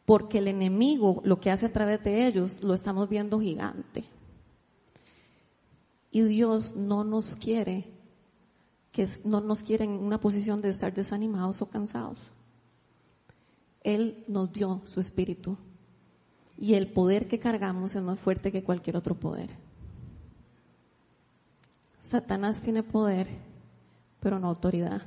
[0.05, 4.05] Porque el enemigo lo que hace a través de ellos lo estamos viendo gigante.
[6.11, 7.87] Y Dios no nos quiere
[8.93, 12.31] que no nos quiere en una posición de estar desanimados o cansados.
[13.83, 15.57] Él nos dio su espíritu
[16.59, 19.68] y el poder que cargamos es más fuerte que cualquier otro poder.
[22.09, 23.29] Satanás tiene poder,
[24.21, 25.03] pero no autoridad.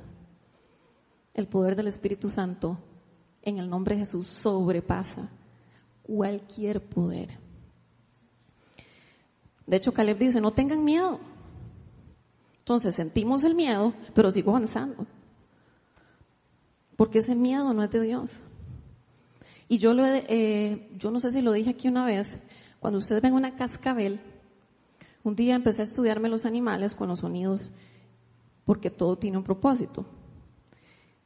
[1.34, 2.78] El poder del Espíritu Santo
[3.42, 5.28] en el nombre de Jesús sobrepasa
[6.02, 7.38] cualquier poder.
[9.66, 11.18] De hecho, Caleb dice, no tengan miedo.
[12.58, 15.06] Entonces sentimos el miedo, pero sigo avanzando.
[16.96, 18.30] Porque ese miedo no es de Dios.
[19.68, 22.38] Y yo, lo eh, yo no sé si lo dije aquí una vez,
[22.78, 24.20] cuando ustedes ven una cascabel,
[25.24, 27.72] un día empecé a estudiarme los animales con los sonidos,
[28.64, 30.04] porque todo tiene un propósito.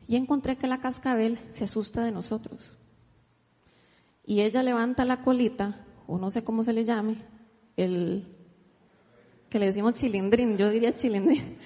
[0.06, 2.76] Y encontré que la cascabel se asusta de nosotros.
[4.24, 7.16] Y ella levanta la colita, o no sé cómo se le llame,
[7.76, 8.26] el,
[9.48, 11.56] que le decimos chilindrín, yo diría chilindrín.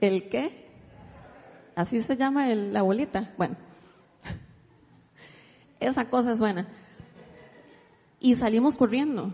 [0.00, 0.68] ¿El qué?
[1.74, 3.32] Así se llama el, la bolita.
[3.38, 3.56] Bueno,
[5.80, 6.68] esa cosa suena.
[8.20, 9.32] Y salimos corriendo.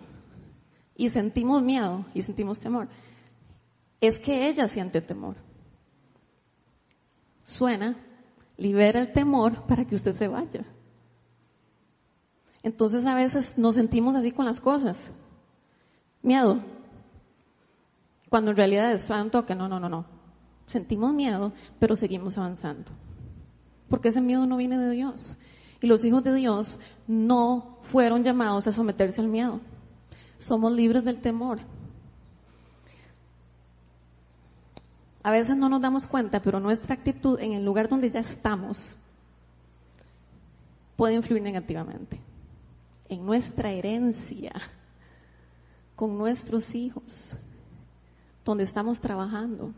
[0.99, 2.89] Y sentimos miedo y sentimos temor.
[4.01, 5.37] Es que ella siente temor.
[7.45, 7.97] Suena,
[8.57, 10.65] libera el temor para que usted se vaya.
[12.65, 14.97] Entonces a veces nos sentimos así con las cosas.
[16.21, 16.65] Miedo,
[18.29, 20.05] cuando en realidad es un toque, no, no, no, no.
[20.67, 22.91] Sentimos miedo, pero seguimos avanzando.
[23.89, 25.37] Porque ese miedo no viene de Dios.
[25.81, 29.61] Y los hijos de Dios no fueron llamados a someterse al miedo.
[30.39, 31.59] Somos libres del temor.
[35.23, 38.97] A veces no nos damos cuenta, pero nuestra actitud en el lugar donde ya estamos
[40.97, 42.21] puede influir negativamente
[43.09, 44.53] en nuestra herencia,
[45.97, 47.37] con nuestros hijos,
[48.45, 49.73] donde estamos trabajando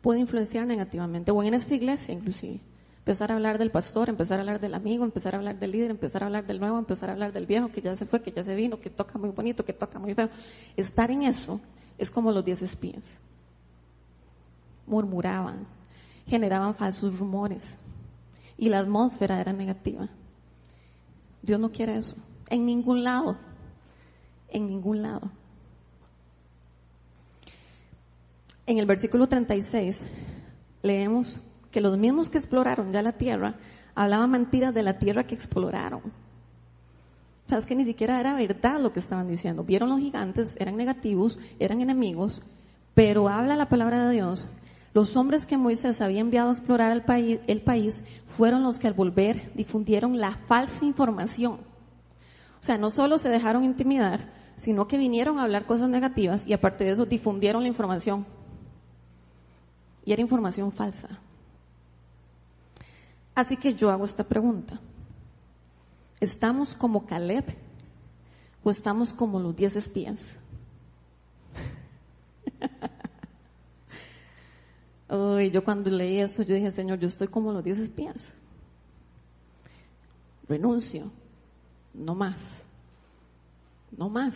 [0.00, 2.60] puede influenciar negativamente, o en esta iglesia inclusive.
[3.04, 5.90] Empezar a hablar del pastor, empezar a hablar del amigo, empezar a hablar del líder,
[5.90, 8.32] empezar a hablar del nuevo, empezar a hablar del viejo que ya se fue, que
[8.32, 10.30] ya se vino, que toca muy bonito, que toca muy feo.
[10.74, 11.60] Estar en eso
[11.98, 13.02] es como los diez espías.
[14.86, 15.66] Murmuraban,
[16.26, 17.62] generaban falsos rumores
[18.56, 20.08] y la atmósfera era negativa.
[21.42, 22.16] Dios no quiere eso.
[22.48, 23.36] En ningún lado.
[24.48, 25.30] En ningún lado.
[28.66, 30.04] en el versículo 36
[30.82, 31.40] leemos
[31.74, 33.56] que los mismos que exploraron ya la tierra
[33.96, 36.02] hablaban mentiras de la tierra que exploraron.
[36.04, 39.64] O sea, es que ni siquiera era verdad lo que estaban diciendo.
[39.64, 42.42] Vieron los gigantes, eran negativos, eran enemigos,
[42.94, 44.48] pero habla la palabra de Dios.
[44.92, 48.86] Los hombres que Moisés había enviado a explorar el país, el país fueron los que
[48.86, 51.54] al volver difundieron la falsa información.
[52.60, 56.52] O sea, no solo se dejaron intimidar, sino que vinieron a hablar cosas negativas y
[56.52, 58.26] aparte de eso difundieron la información
[60.04, 61.08] y era información falsa.
[63.34, 64.80] Así que yo hago esta pregunta.
[66.20, 67.44] ¿Estamos como Caleb
[68.62, 70.20] o estamos como los diez espías?
[75.52, 78.16] yo cuando leí esto, yo dije, Señor, yo estoy como los diez espías.
[80.48, 81.10] Renuncio.
[81.92, 82.36] No más.
[83.96, 84.34] No más.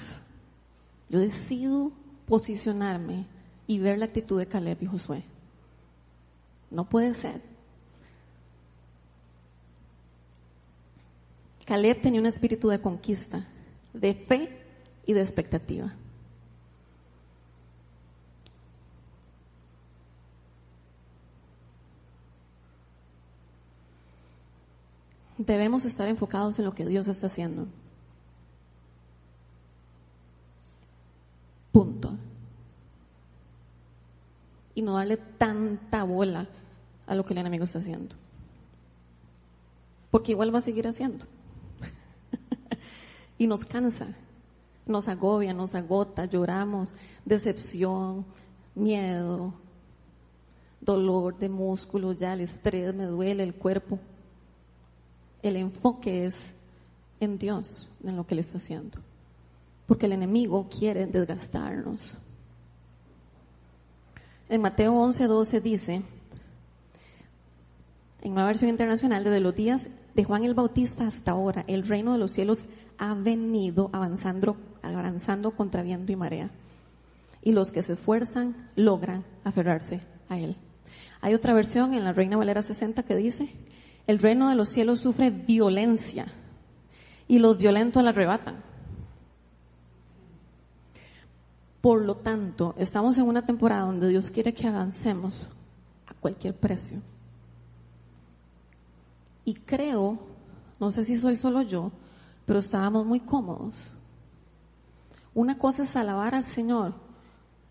[1.09, 1.93] Yo decido
[2.27, 3.27] posicionarme
[3.67, 5.25] y ver la actitud de Caleb y Josué.
[6.71, 7.48] No puede ser.
[11.69, 13.47] Caleb tenía un espíritu de conquista,
[13.93, 14.59] de fe
[15.05, 15.95] y de expectativa.
[25.37, 27.67] Debemos estar enfocados en lo que Dios está haciendo.
[31.71, 32.17] Punto
[34.75, 36.49] y no darle tanta bola
[37.07, 38.17] a lo que el enemigo está haciendo.
[40.11, 41.27] Porque igual va a seguir haciendo.
[43.39, 44.09] Y nos cansa,
[44.87, 46.93] nos agobia, nos agota, lloramos,
[47.25, 48.27] decepción,
[48.75, 49.55] miedo,
[50.81, 53.99] dolor de músculos, ya el estrés me duele el cuerpo.
[55.43, 56.55] El enfoque es
[57.21, 58.99] en Dios, en lo que Él está haciendo.
[59.87, 62.13] Porque el enemigo quiere desgastarnos.
[64.49, 66.03] En Mateo 11, 12 dice,
[68.23, 72.13] en una versión internacional, desde los días de Juan el Bautista hasta ahora, el reino
[72.13, 72.61] de los cielos
[72.99, 76.51] ha venido avanzando, avanzando contra viento y marea.
[77.43, 80.57] Y los que se esfuerzan logran aferrarse a él.
[81.21, 83.49] Hay otra versión en la Reina Valera 60 que dice,
[84.07, 86.27] el reino de los cielos sufre violencia
[87.27, 88.63] y los violentos la arrebatan.
[91.81, 95.49] Por lo tanto, estamos en una temporada donde Dios quiere que avancemos
[96.07, 97.01] a cualquier precio.
[99.45, 100.19] Y creo,
[100.81, 101.93] no sé si soy solo yo,
[102.49, 103.75] pero estábamos muy cómodos.
[105.35, 106.95] Una cosa es alabar al Señor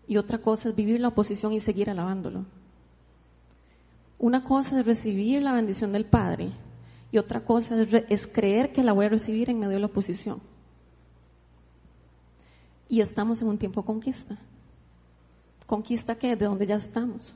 [0.06, 2.46] y otra cosa es vivir la oposición y seguir alabándolo.
[4.20, 6.52] Una cosa es recibir la bendición del Padre
[7.10, 10.40] y otra cosa es, creer que la voy a recibir en medio de la oposición.
[12.88, 14.38] Y estamos en un tiempo de conquista.
[15.66, 16.36] ¿Conquista qué?
[16.36, 17.34] De donde ya estamos.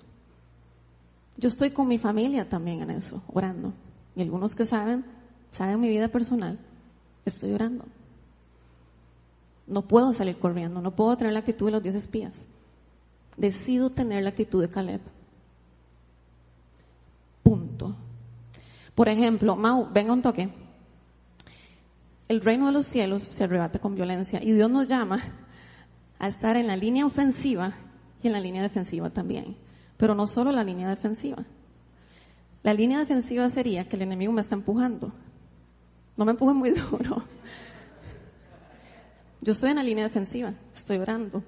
[1.37, 3.73] Yo estoy con mi familia también en eso, orando.
[4.15, 5.05] Y algunos que saben,
[5.51, 6.61] saben mi vida personal,
[7.25, 7.85] estoy orando.
[9.67, 12.35] No puedo salir corriendo, no puedo tener la actitud de los diez espías.
[13.37, 15.01] Decido tener la actitud de Caleb.
[17.43, 17.97] Punto.
[18.95, 20.51] Por ejemplo, Mau, venga un toque.
[22.29, 25.23] El reino de los cielos se arrebata con violencia y Dios nos llama
[26.19, 27.75] a estar en la línea ofensiva
[28.23, 29.57] y en la línea defensiva también.
[29.97, 31.45] Pero no solo la línea defensiva.
[32.63, 35.13] La línea defensiva sería que el enemigo me está empujando.
[36.17, 37.23] No me empuje muy duro.
[39.41, 41.43] Yo estoy en la línea defensiva, estoy orando,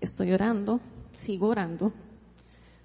[0.00, 0.80] estoy orando,
[1.12, 1.92] sigo orando,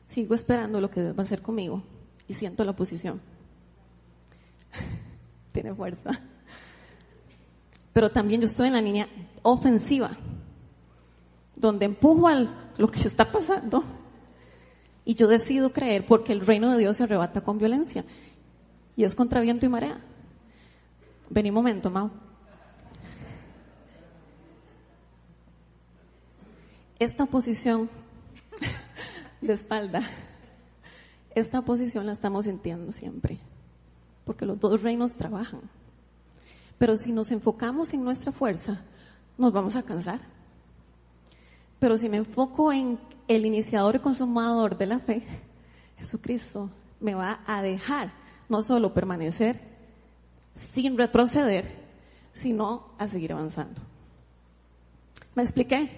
[0.05, 1.83] sigo esperando lo que Dios va a hacer conmigo
[2.27, 3.21] y siento la oposición.
[5.53, 6.11] Tiene fuerza.
[7.93, 9.07] Pero también yo estoy en la línea
[9.41, 10.11] ofensiva
[11.55, 12.35] donde empujo a
[12.77, 13.83] lo que está pasando
[15.03, 18.05] y yo decido creer porque el reino de Dios se arrebata con violencia
[18.95, 19.99] y es contra viento y marea.
[21.29, 22.09] Vení un momento, Mau.
[26.97, 27.89] Esta posición
[29.41, 30.01] de espalda,
[31.35, 33.39] esta posición la estamos sintiendo siempre,
[34.25, 35.61] porque los dos reinos trabajan.
[36.77, 38.81] Pero si nos enfocamos en nuestra fuerza,
[39.37, 40.19] nos vamos a cansar.
[41.79, 45.23] Pero si me enfoco en el iniciador y consumador de la fe,
[45.97, 48.11] Jesucristo me va a dejar
[48.49, 49.78] no solo permanecer
[50.71, 51.65] sin retroceder,
[52.33, 53.81] sino a seguir avanzando.
[55.35, 55.89] ¿Me expliqué?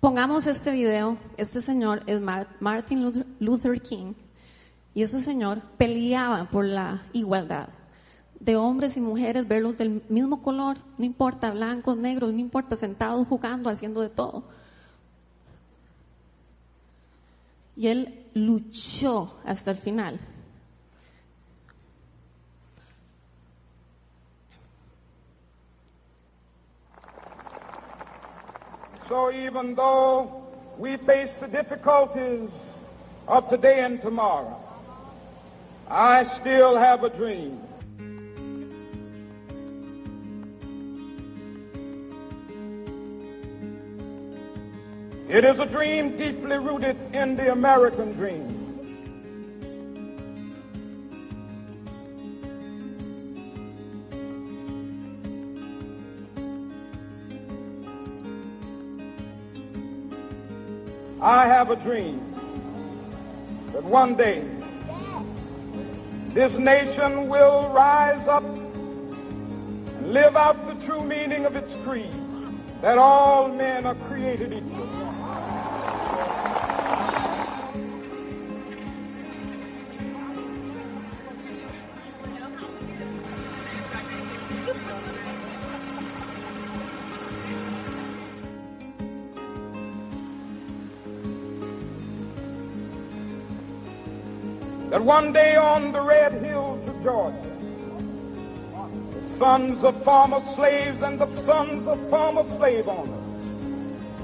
[0.00, 4.14] Pongamos este video, este señor es Martin Luther King,
[4.94, 7.70] y ese señor peleaba por la igualdad
[8.40, 13.26] de hombres y mujeres, verlos del mismo color, no importa, blancos, negros, no importa, sentados,
[13.26, 14.44] jugando, haciendo de todo.
[17.76, 20.20] Y él luchó hasta el final.
[29.08, 30.44] So even though
[30.76, 32.50] we face the difficulties
[33.26, 34.62] of today and tomorrow,
[35.88, 37.58] I still have a dream.
[45.30, 48.57] It is a dream deeply rooted in the American dream.
[61.28, 62.34] I have a dream
[63.72, 64.42] that one day
[66.28, 72.14] this nation will rise up and live out the true meaning of its creed
[72.80, 74.88] that all men are created equal.
[94.90, 97.36] That one day on the red hills of Georgia,
[99.10, 103.18] the sons of former slaves and the sons of former slave owners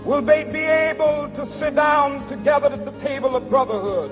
[0.07, 4.11] will be, be able to sit down together at the table of brotherhood.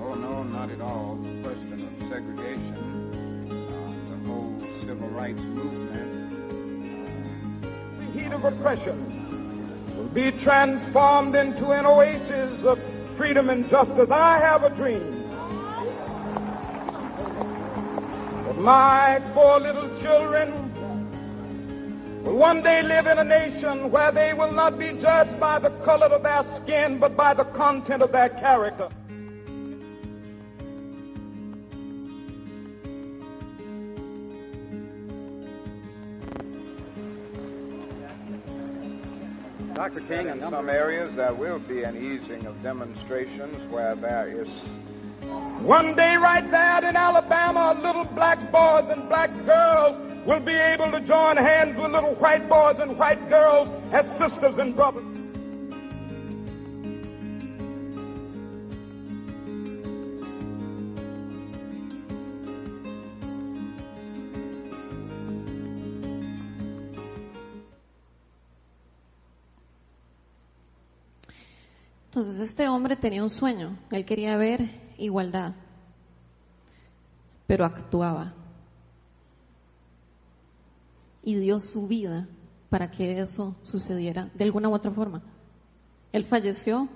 [0.00, 1.16] Oh, no, not at all.
[1.16, 6.02] The question of segregation, uh, the whole civil rights movement.
[7.98, 12.80] The heat of oppression will be transformed into an oasis of
[13.16, 14.10] freedom and justice.
[14.10, 15.28] I have a dream
[18.46, 20.72] that my four little children
[22.24, 25.70] will one day live in a nation where they will not be judged by the
[25.84, 28.88] color of their skin, but by the content of their character.
[39.94, 40.06] Dr.
[40.08, 44.48] King, in some areas there will be an easing of demonstrations where there is
[45.60, 50.90] One day, right there in Alabama, little black boys and black girls will be able
[50.90, 55.23] to join hands with little white boys and white girls as sisters and brothers.
[72.16, 75.52] Entonces este hombre tenía un sueño, él quería ver igualdad,
[77.48, 78.34] pero actuaba.
[81.24, 82.28] Y dio su vida
[82.70, 85.24] para que eso sucediera de alguna u otra forma.
[86.12, 86.88] Él falleció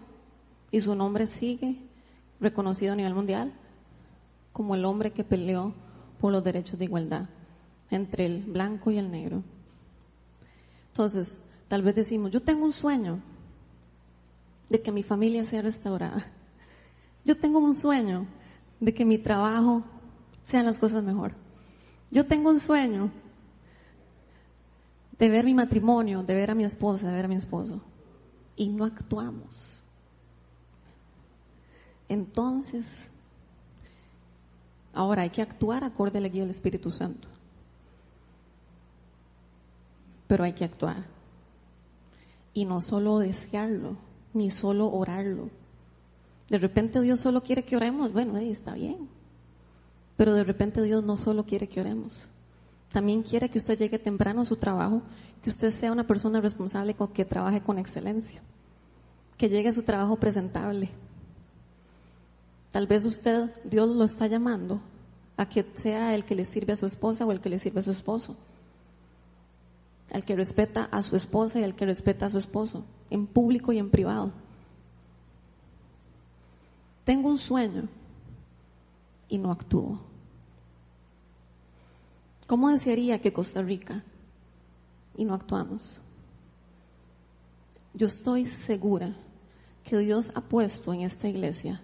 [0.70, 1.82] y su nombre sigue
[2.38, 3.52] reconocido a nivel mundial
[4.52, 5.74] como el hombre que peleó
[6.20, 7.28] por los derechos de igualdad
[7.90, 9.42] entre el blanco y el negro.
[10.92, 13.20] Entonces, tal vez decimos, yo tengo un sueño
[14.68, 16.26] de que mi familia sea restaurada.
[17.24, 18.26] Yo tengo un sueño
[18.80, 19.82] de que mi trabajo
[20.42, 21.32] sean las cosas mejor.
[22.10, 23.10] Yo tengo un sueño
[25.18, 27.80] de ver mi matrimonio, de ver a mi esposa, de ver a mi esposo.
[28.56, 29.50] Y no actuamos.
[32.08, 32.86] Entonces,
[34.94, 37.28] ahora hay que actuar acorde a la guía del Espíritu Santo.
[40.26, 41.04] Pero hay que actuar.
[42.54, 43.96] Y no solo desearlo,
[44.32, 45.50] ni solo orarlo.
[46.48, 49.08] De repente Dios solo quiere que oremos, bueno, ahí está bien.
[50.16, 52.12] Pero de repente Dios no solo quiere que oremos,
[52.90, 55.02] también quiere que usted llegue temprano a su trabajo,
[55.42, 58.42] que usted sea una persona responsable con que trabaje con excelencia,
[59.36, 60.90] que llegue a su trabajo presentable.
[62.72, 64.80] Tal vez usted, Dios lo está llamando
[65.36, 67.80] a que sea el que le sirve a su esposa o el que le sirve
[67.80, 68.34] a su esposo,
[70.12, 73.72] al que respeta a su esposa y al que respeta a su esposo, en público
[73.72, 74.32] y en privado.
[77.04, 77.88] Tengo un sueño
[79.28, 80.00] y no actúo.
[82.46, 84.02] ¿Cómo desearía que Costa Rica
[85.16, 86.00] y no actuamos?
[87.94, 89.14] Yo estoy segura
[89.84, 91.82] que Dios ha puesto en esta iglesia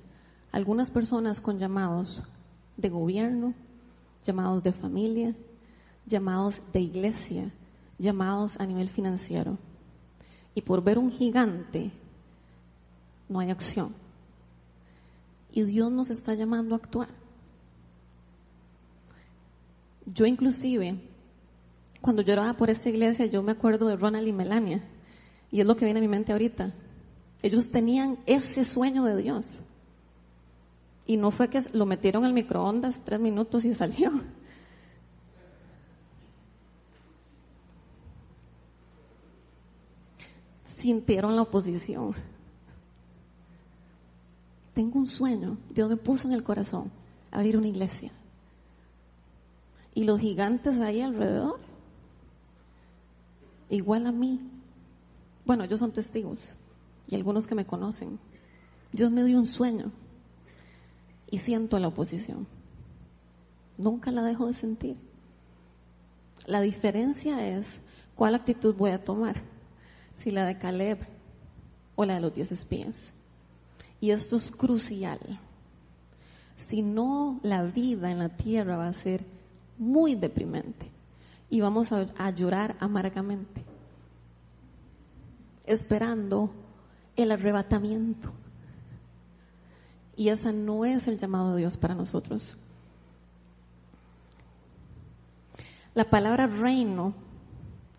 [0.53, 2.23] algunas personas con llamados
[2.77, 3.55] de gobierno,
[4.25, 5.35] llamados de familia,
[6.07, 7.53] llamados de iglesia,
[7.99, 9.59] llamados a nivel financiero.
[10.55, 11.91] Y por ver un gigante,
[13.29, 13.95] no hay acción.
[15.53, 17.09] Y Dios nos está llamando a actuar.
[20.07, 20.97] Yo inclusive,
[22.01, 24.83] cuando yo oraba por esta iglesia, yo me acuerdo de Ronald y Melania.
[25.51, 26.73] Y es lo que viene a mi mente ahorita.
[27.43, 29.47] Ellos tenían ese sueño de Dios.
[31.07, 34.13] Y no fue que lo metieron al microondas tres minutos y salió.
[40.85, 42.15] Sintieron la oposición.
[44.75, 45.57] Tengo un sueño.
[45.71, 46.93] Dios me puso en el corazón
[47.31, 48.13] abrir una iglesia.
[49.95, 51.59] Y los gigantes ahí alrededor,
[53.71, 54.39] igual a mí.
[55.47, 56.39] Bueno, ellos son testigos
[57.09, 58.19] y algunos que me conocen.
[58.93, 59.91] Dios me dio un sueño
[61.31, 62.47] y siento la oposición.
[63.79, 64.99] Nunca la dejo de sentir.
[66.45, 67.81] La diferencia es
[68.15, 69.54] cuál actitud voy a tomar,
[70.17, 70.99] si la de Caleb
[71.97, 73.13] o la de los diez espías.
[74.01, 75.19] Y esto es crucial.
[76.57, 79.25] Si no, la vida en la tierra va a ser
[79.79, 80.91] muy deprimente
[81.51, 83.63] y vamos a, a llorar amargamente,
[85.67, 86.51] esperando
[87.17, 88.33] el arrebatamiento.
[90.17, 92.57] Y ese no es el llamado de Dios para nosotros.
[95.95, 97.15] La palabra reino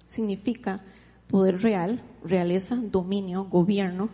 [0.07, 0.81] significa
[1.27, 4.09] poder real, realeza, dominio, gobierno.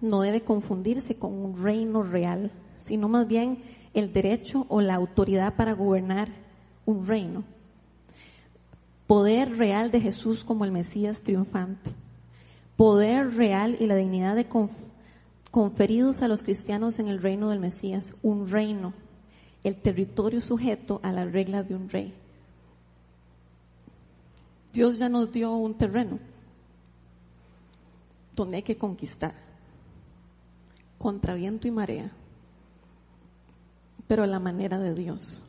[0.00, 3.62] No debe confundirse con un reino real, sino más bien
[3.94, 6.28] el derecho o la autoridad para gobernar
[6.84, 7.44] un reino.
[9.06, 11.92] Poder real de Jesús como el Mesías triunfante.
[12.76, 14.48] Poder real y la dignidad de
[15.50, 18.14] conferidos a los cristianos en el reino del Mesías.
[18.22, 18.92] Un reino.
[19.64, 22.14] El territorio sujeto a la regla de un rey.
[24.76, 26.18] Dios ya nos dio un terreno
[28.34, 29.34] donde hay que conquistar
[30.98, 32.12] contra viento y marea
[34.06, 35.40] pero a la manera de Dios.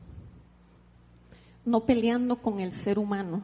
[1.65, 3.43] No peleando con el ser humano,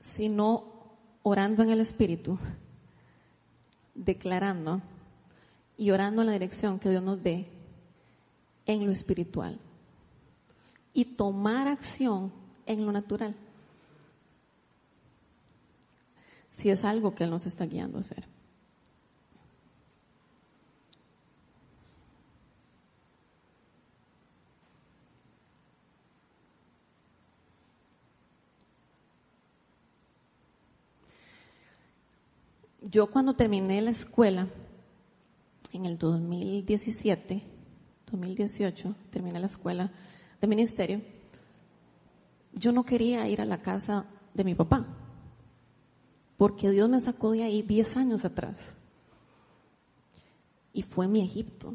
[0.00, 0.64] sino
[1.22, 2.36] orando en el Espíritu,
[3.94, 4.82] declarando
[5.76, 7.48] y orando en la dirección que Dios nos dé
[8.66, 9.60] en lo espiritual
[10.92, 12.32] y tomar acción
[12.66, 13.36] en lo natural.
[16.58, 18.26] Si es algo que Él nos está guiando a hacer.
[32.82, 34.48] Yo cuando terminé la escuela,
[35.72, 37.42] en el 2017,
[38.10, 39.92] 2018, terminé la escuela
[40.40, 41.02] de ministerio,
[42.54, 44.86] yo no quería ir a la casa de mi papá,
[46.38, 48.56] porque Dios me sacó de ahí 10 años atrás.
[50.72, 51.74] Y fue mi Egipto.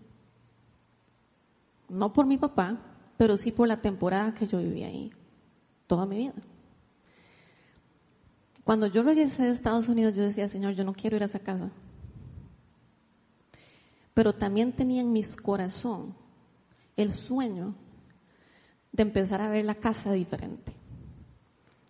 [1.89, 2.79] No por mi papá,
[3.17, 5.11] pero sí por la temporada que yo viví ahí,
[5.85, 6.33] toda mi vida.
[8.63, 11.39] Cuando yo regresé de Estados Unidos, yo decía, Señor, yo no quiero ir a esa
[11.39, 11.69] casa.
[14.13, 16.15] Pero también tenía en mi corazón
[16.95, 17.75] el sueño
[18.93, 20.73] de empezar a ver la casa diferente.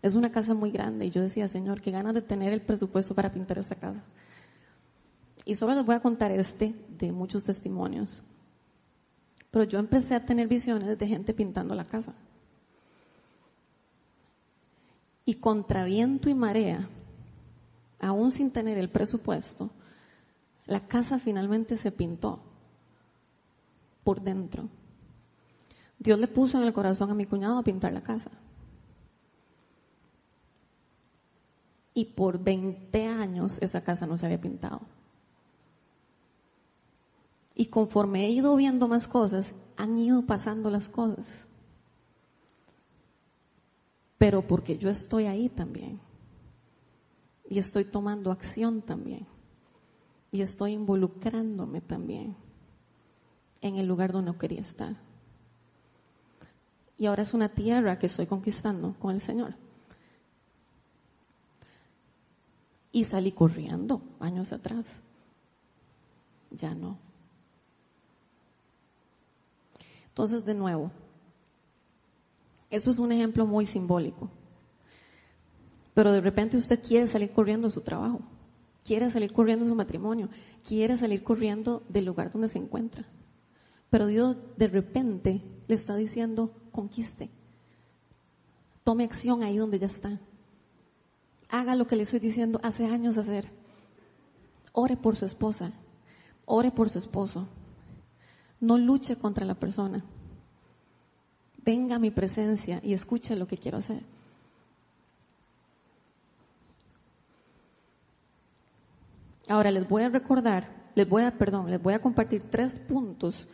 [0.04, 3.16] Es una casa muy grande y yo decía, Señor, qué ganas de tener el presupuesto
[3.16, 4.04] para pintar esta casa.
[5.46, 8.22] Y solo les voy a contar este de muchos testimonios.
[9.50, 12.14] Pero yo empecé a tener visiones de gente pintando la casa.
[15.24, 16.90] Y contra viento y marea,
[18.02, 19.70] aún sin tener el presupuesto,
[20.66, 22.44] la casa finalmente se pintó
[24.04, 24.68] por dentro.
[25.98, 28.32] Dios le puso en el corazón a mi cuñado a pintar la casa.
[31.94, 34.82] Y por 20 años esa casa no se había pintado.
[37.56, 41.28] Y conforme he ido viendo más cosas, han ido pasando las cosas
[44.24, 46.00] pero porque yo estoy ahí también.
[47.50, 49.28] Y estoy tomando acción también.
[50.32, 52.34] Y estoy involucrándome también
[53.60, 54.96] en el lugar donde no quería estar.
[56.96, 59.56] Y ahora es una tierra que estoy conquistando con el Señor.
[62.94, 64.86] Y salí corriendo años atrás.
[66.52, 66.98] Ya no.
[70.08, 70.92] Entonces, de nuevo,
[72.70, 74.30] eso es un ejemplo muy simbólico.
[75.94, 78.22] Pero de repente usted quiere salir corriendo de su trabajo,
[78.84, 80.30] quiere salir corriendo su matrimonio,
[80.64, 83.06] quiere salir corriendo del lugar donde se encuentra.
[83.90, 87.30] Pero Dios de repente le está diciendo, conquiste.
[88.84, 90.20] Tome acción ahí donde ya está.
[91.54, 93.50] Haga lo que le estoy diciendo hace años hacer.
[94.74, 95.72] Ore por su esposa.
[96.46, 97.48] Ore por su esposo.
[98.60, 100.04] No luche contra la persona
[101.66, 104.04] venga a mi presencia y escuche lo que quiero hacer.
[109.50, 113.48] Ahora les voy a recordar, les voy a, perdón, les voy a compartir tres puntos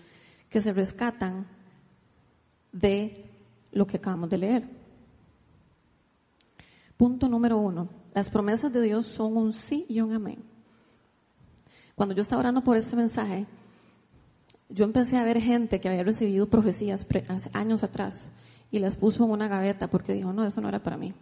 [0.49, 1.47] que se rescatan
[2.71, 3.25] de
[3.71, 4.78] lo que acabamos de leer.
[6.99, 10.43] Punto número uno, las promesas de Dios son un sí y un amén.
[11.95, 13.47] Cuando yo estaba orando por este mensaje,
[14.67, 18.29] yo empecé a ver gente que había recibido profecías hace años atrás
[18.69, 21.13] y las puso en una gaveta porque dijo, no, eso no era para mí.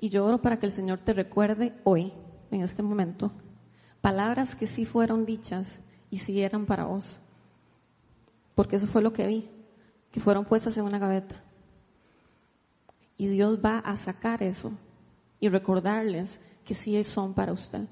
[0.00, 2.12] Y yo oro para que el Señor te recuerde hoy,
[2.50, 3.30] en este momento,
[4.00, 5.68] palabras que sí fueron dichas
[6.10, 7.20] y sí eran para vos.
[8.56, 9.48] Porque eso fue lo que vi,
[10.10, 11.44] que fueron puestas en una gaveta.
[13.20, 14.72] Y Dios va a sacar eso
[15.40, 17.86] y recordarles que sí son para usted.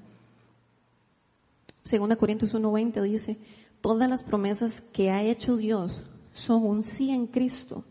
[1.83, 3.37] Segunda Corintios 1:20 dice,
[3.79, 6.03] todas las promesas que ha hecho Dios
[6.33, 7.83] son un sí en Cristo.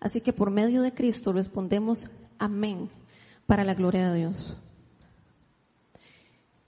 [0.00, 2.08] Así que por medio de Cristo respondemos
[2.38, 2.90] amén
[3.46, 4.58] para la gloria de Dios.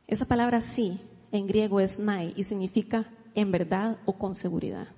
[0.06, 1.02] Esa palabra sí
[1.32, 4.88] en griego es nai y significa en verdad o con seguridad.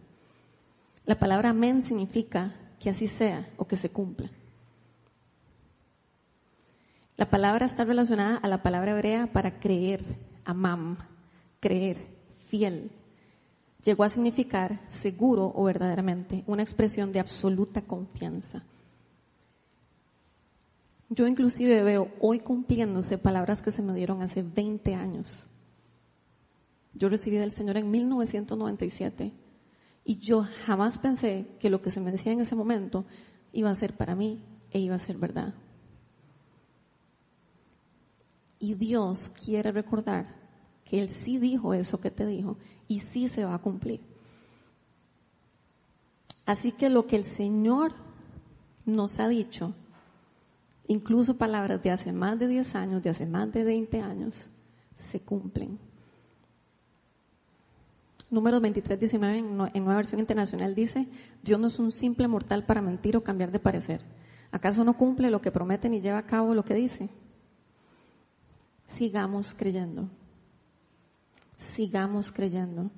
[1.04, 4.30] La palabra amén significa que así sea o que se cumpla.
[7.20, 10.00] La palabra está relacionada a la palabra hebrea para creer,
[10.46, 10.96] amam,
[11.60, 11.98] creer,
[12.48, 12.90] fiel,
[13.84, 18.64] llegó a significar seguro o verdaderamente, una expresión de absoluta confianza.
[21.10, 25.46] Yo inclusive veo hoy cumpliéndose palabras que se me dieron hace 20 años.
[26.94, 29.34] Yo recibí del Señor en 1997
[30.06, 33.04] y yo jamás pensé que lo que se me decía en ese momento
[33.52, 35.52] iba a ser para mí e iba a ser verdad.
[38.60, 40.26] Y Dios quiere recordar
[40.84, 44.00] que Él sí dijo eso que te dijo y sí se va a cumplir.
[46.44, 47.94] Así que lo que el Señor
[48.84, 49.74] nos ha dicho,
[50.88, 54.50] incluso palabras de hace más de 10 años, de hace más de 20 años,
[54.96, 55.78] se cumplen.
[58.30, 61.08] Número 23, 19 en, Nueva Versión Internacional dice,
[61.42, 64.02] Dios no es un simple mortal para mentir o cambiar de parecer.
[64.52, 67.10] ¿Acaso no cumple lo que promete ni lleva a cabo lo que dice?
[68.96, 70.08] Sigamos creyendo.
[71.74, 72.90] Sigamos creyendo.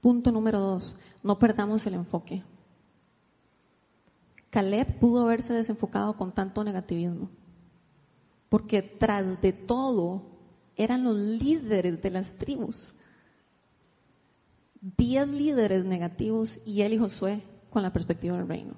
[0.00, 2.42] Punto número dos, no perdamos el enfoque.
[4.50, 7.28] Caleb pudo haberse desenfocado con tanto negativismo,
[8.48, 10.22] porque tras de todo
[10.76, 12.94] eran los líderes de las tribus.
[14.80, 18.74] Diez líderes negativos y él y Josué con la perspectiva del reino.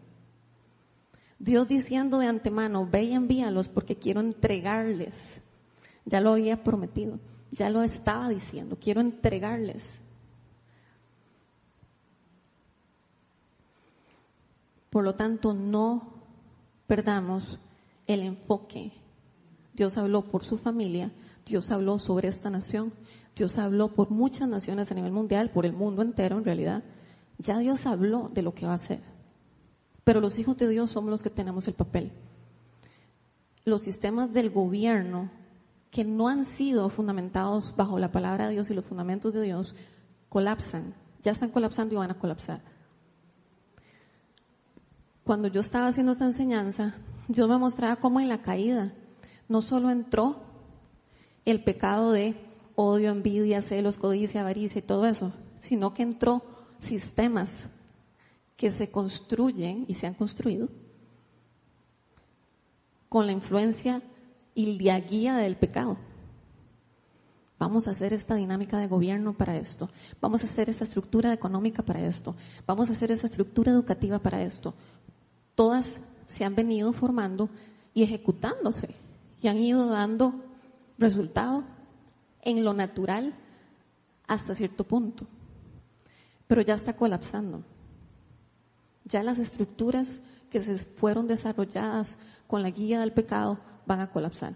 [1.38, 5.42] Dios diciendo de antemano, ve y envíalos porque quiero entregarles.
[6.08, 10.00] Ya lo había prometido, ya lo estaba diciendo, quiero entregarles.
[14.88, 16.14] Por lo tanto, no
[16.86, 17.58] perdamos
[18.06, 18.90] el enfoque.
[19.74, 21.12] Dios habló por su familia,
[21.44, 22.94] Dios habló sobre esta nación,
[23.36, 26.84] Dios habló por muchas naciones a nivel mundial, por el mundo entero en realidad.
[27.36, 29.02] Ya Dios habló de lo que va a hacer.
[30.04, 32.12] Pero los hijos de Dios somos los que tenemos el papel.
[33.66, 35.30] Los sistemas del gobierno
[35.90, 39.74] que no han sido fundamentados bajo la palabra de Dios y los fundamentos de Dios
[40.28, 40.94] colapsan.
[41.22, 42.62] Ya están colapsando y van a colapsar.
[45.24, 46.94] Cuando yo estaba haciendo esta enseñanza,
[47.28, 48.94] Dios me mostraba cómo en la caída
[49.48, 50.42] no solo entró
[51.44, 52.36] el pecado de
[52.74, 56.42] odio, envidia, celos, codicia, avaricia y todo eso, sino que entró
[56.78, 57.68] sistemas
[58.56, 60.68] que se construyen y se han construido
[63.08, 64.02] con la influencia
[64.58, 65.96] y la guía del pecado.
[67.60, 69.88] Vamos a hacer esta dinámica de gobierno para esto.
[70.20, 72.34] Vamos a hacer esta estructura económica para esto.
[72.66, 74.74] Vamos a hacer esta estructura educativa para esto.
[75.54, 77.48] Todas se han venido formando
[77.94, 78.96] y ejecutándose
[79.40, 80.34] y han ido dando
[80.98, 81.62] resultado
[82.42, 83.34] en lo natural
[84.26, 85.28] hasta cierto punto.
[86.48, 87.62] Pero ya está colapsando.
[89.04, 92.16] Ya las estructuras que se fueron desarrolladas
[92.48, 94.54] con la guía del pecado van a colapsar.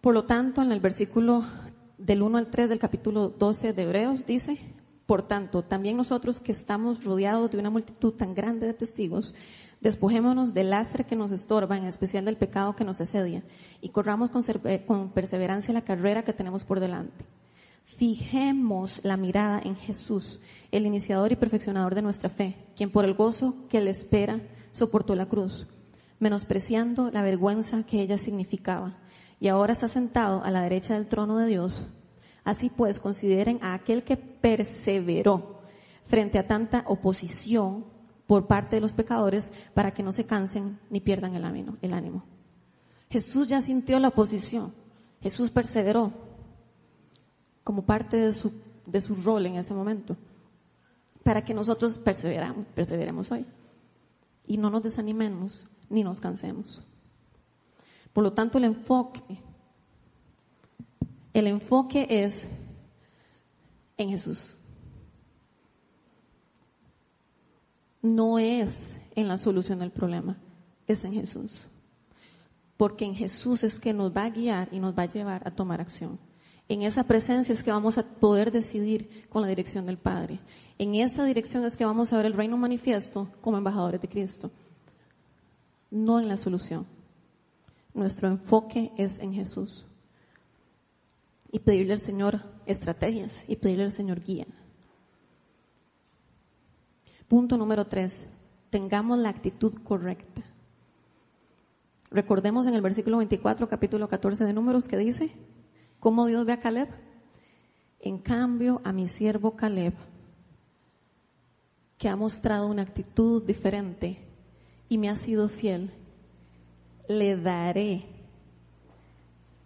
[0.00, 1.44] Por lo tanto, en el versículo
[1.98, 4.58] del 1 al 3 del capítulo 12 de Hebreos dice,
[5.06, 9.34] por tanto, también nosotros que estamos rodeados de una multitud tan grande de testigos,
[9.80, 13.42] despojémonos del lastre que nos estorba, en especial del pecado que nos asedia,
[13.80, 17.24] y corramos con, perseverancia la carrera que tenemos por delante
[17.96, 20.38] Fijemos la mirada en Jesús,
[20.70, 24.40] el iniciador y perfeccionador de nuestra fe, quien por el gozo que le espera
[24.76, 25.66] soportó la cruz,
[26.18, 28.98] menospreciando la vergüenza que ella significaba,
[29.40, 31.88] y ahora está sentado a la derecha del trono de Dios.
[32.44, 35.60] Así pues, consideren a aquel que perseveró
[36.04, 37.84] frente a tanta oposición
[38.26, 42.24] por parte de los pecadores para que no se cansen ni pierdan el ánimo.
[43.10, 44.74] Jesús ya sintió la oposición.
[45.20, 46.12] Jesús perseveró
[47.64, 48.52] como parte de su,
[48.84, 50.16] de su rol en ese momento,
[51.24, 53.44] para que nosotros perseveramos, perseveremos hoy
[54.46, 56.82] y no nos desanimemos ni nos cansemos.
[58.12, 59.20] Por lo tanto, el enfoque,
[61.34, 62.48] el enfoque es
[63.96, 64.38] en Jesús.
[68.02, 70.38] No es en la solución del problema,
[70.86, 71.68] es en Jesús.
[72.76, 75.50] Porque en Jesús es que nos va a guiar y nos va a llevar a
[75.50, 76.18] tomar acción.
[76.68, 80.40] En esa presencia es que vamos a poder decidir con la dirección del Padre.
[80.78, 84.50] En esta dirección es que vamos a ver el reino manifiesto como embajadores de Cristo,
[85.90, 86.86] no en la solución.
[87.94, 89.86] Nuestro enfoque es en Jesús.
[91.52, 94.46] Y pedirle al Señor estrategias y pedirle al Señor guía.
[97.28, 98.26] Punto número tres.
[98.70, 100.42] Tengamos la actitud correcta.
[102.10, 105.32] Recordemos en el versículo 24, capítulo 14 de Números, que dice,
[106.06, 106.88] ¿Cómo Dios ve a Caleb?
[107.98, 109.92] En cambio, a mi siervo Caleb,
[111.98, 114.24] que ha mostrado una actitud diferente
[114.88, 115.90] y me ha sido fiel,
[117.08, 118.04] le daré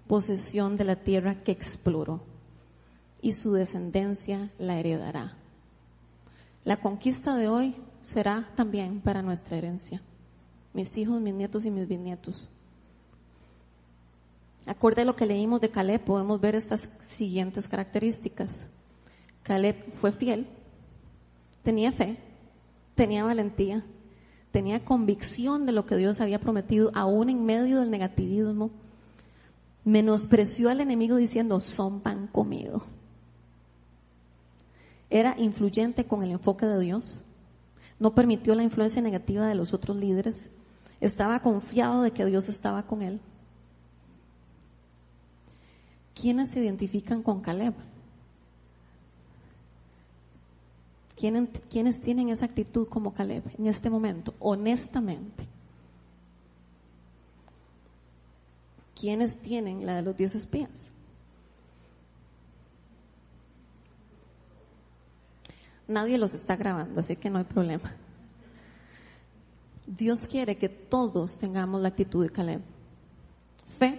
[0.08, 2.22] posesión de la tierra que exploró
[3.20, 5.36] y su descendencia la heredará.
[6.64, 10.00] La conquista de hoy será también para nuestra herencia,
[10.72, 12.48] mis hijos, mis nietos y mis bisnietos.
[14.66, 18.66] Acorde a lo que leímos de Caleb, podemos ver estas siguientes características.
[19.42, 20.46] Caleb fue fiel,
[21.62, 22.18] tenía fe,
[22.94, 23.84] tenía valentía,
[24.52, 28.70] tenía convicción de lo que Dios había prometido, aún en medio del negativismo.
[29.84, 32.84] Menospreció al enemigo diciendo, son pan comido.
[35.08, 37.24] Era influyente con el enfoque de Dios.
[37.98, 40.52] No permitió la influencia negativa de los otros líderes.
[41.00, 43.20] Estaba confiado de que Dios estaba con él.
[46.20, 47.74] ¿Quiénes se identifican con Caleb?
[51.16, 55.46] ¿Quiénes, tienen esa actitud como Caleb en este momento, honestamente?
[59.00, 60.70] ¿quiénes tienen la de los diez espías?
[65.88, 67.94] Nadie los está grabando, así que no hay problema.
[69.86, 72.60] Dios quiere que todos tengamos la actitud de Caleb.
[73.78, 73.98] Fe,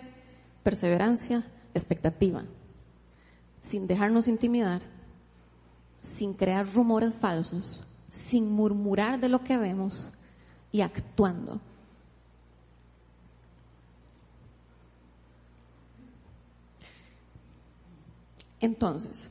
[0.63, 1.43] perseverancia,
[1.73, 2.43] expectativa.
[3.61, 4.81] Sin dejarnos intimidar,
[6.15, 10.11] sin crear rumores falsos, sin murmurar de lo que vemos
[10.71, 11.59] y actuando.
[18.59, 19.29] Entonces,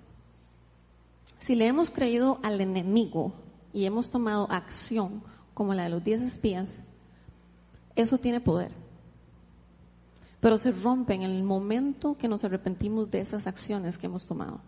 [1.39, 3.33] si le hemos creído al enemigo
[3.73, 5.23] y hemos tomado acción
[5.55, 6.83] como la de los diez espías,
[7.95, 8.80] eso tiene poder.
[10.41, 14.61] Pero se rompe en el momento que nos arrepentimos de esas acciones que hemos tomado.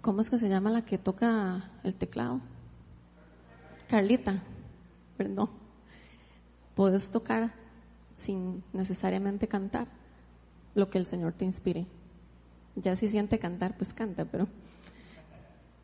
[0.00, 2.40] ¿Cómo es que se llama la que toca el teclado?
[3.88, 4.42] Carlita,
[5.16, 5.50] perdón.
[6.74, 7.52] Puedes tocar
[8.16, 9.88] sin necesariamente cantar
[10.74, 11.86] lo que el Señor te inspire.
[12.76, 14.48] Ya si siente cantar, pues canta, pero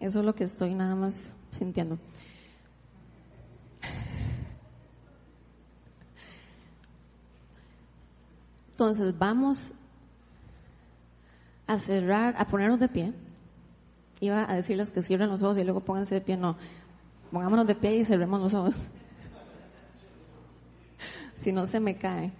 [0.01, 1.99] eso es lo que estoy nada más sintiendo.
[8.75, 9.57] Entonces vamos
[11.69, 13.13] a cerrar, a ponernos de pie.
[14.19, 16.37] Iba a decirles que cierren los ojos y luego pónganse de pie.
[16.37, 16.57] No,
[17.31, 18.75] pongámonos de pie y cerremos los ojos.
[21.37, 22.33] si no se me cae.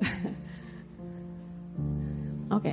[2.50, 2.66] ok.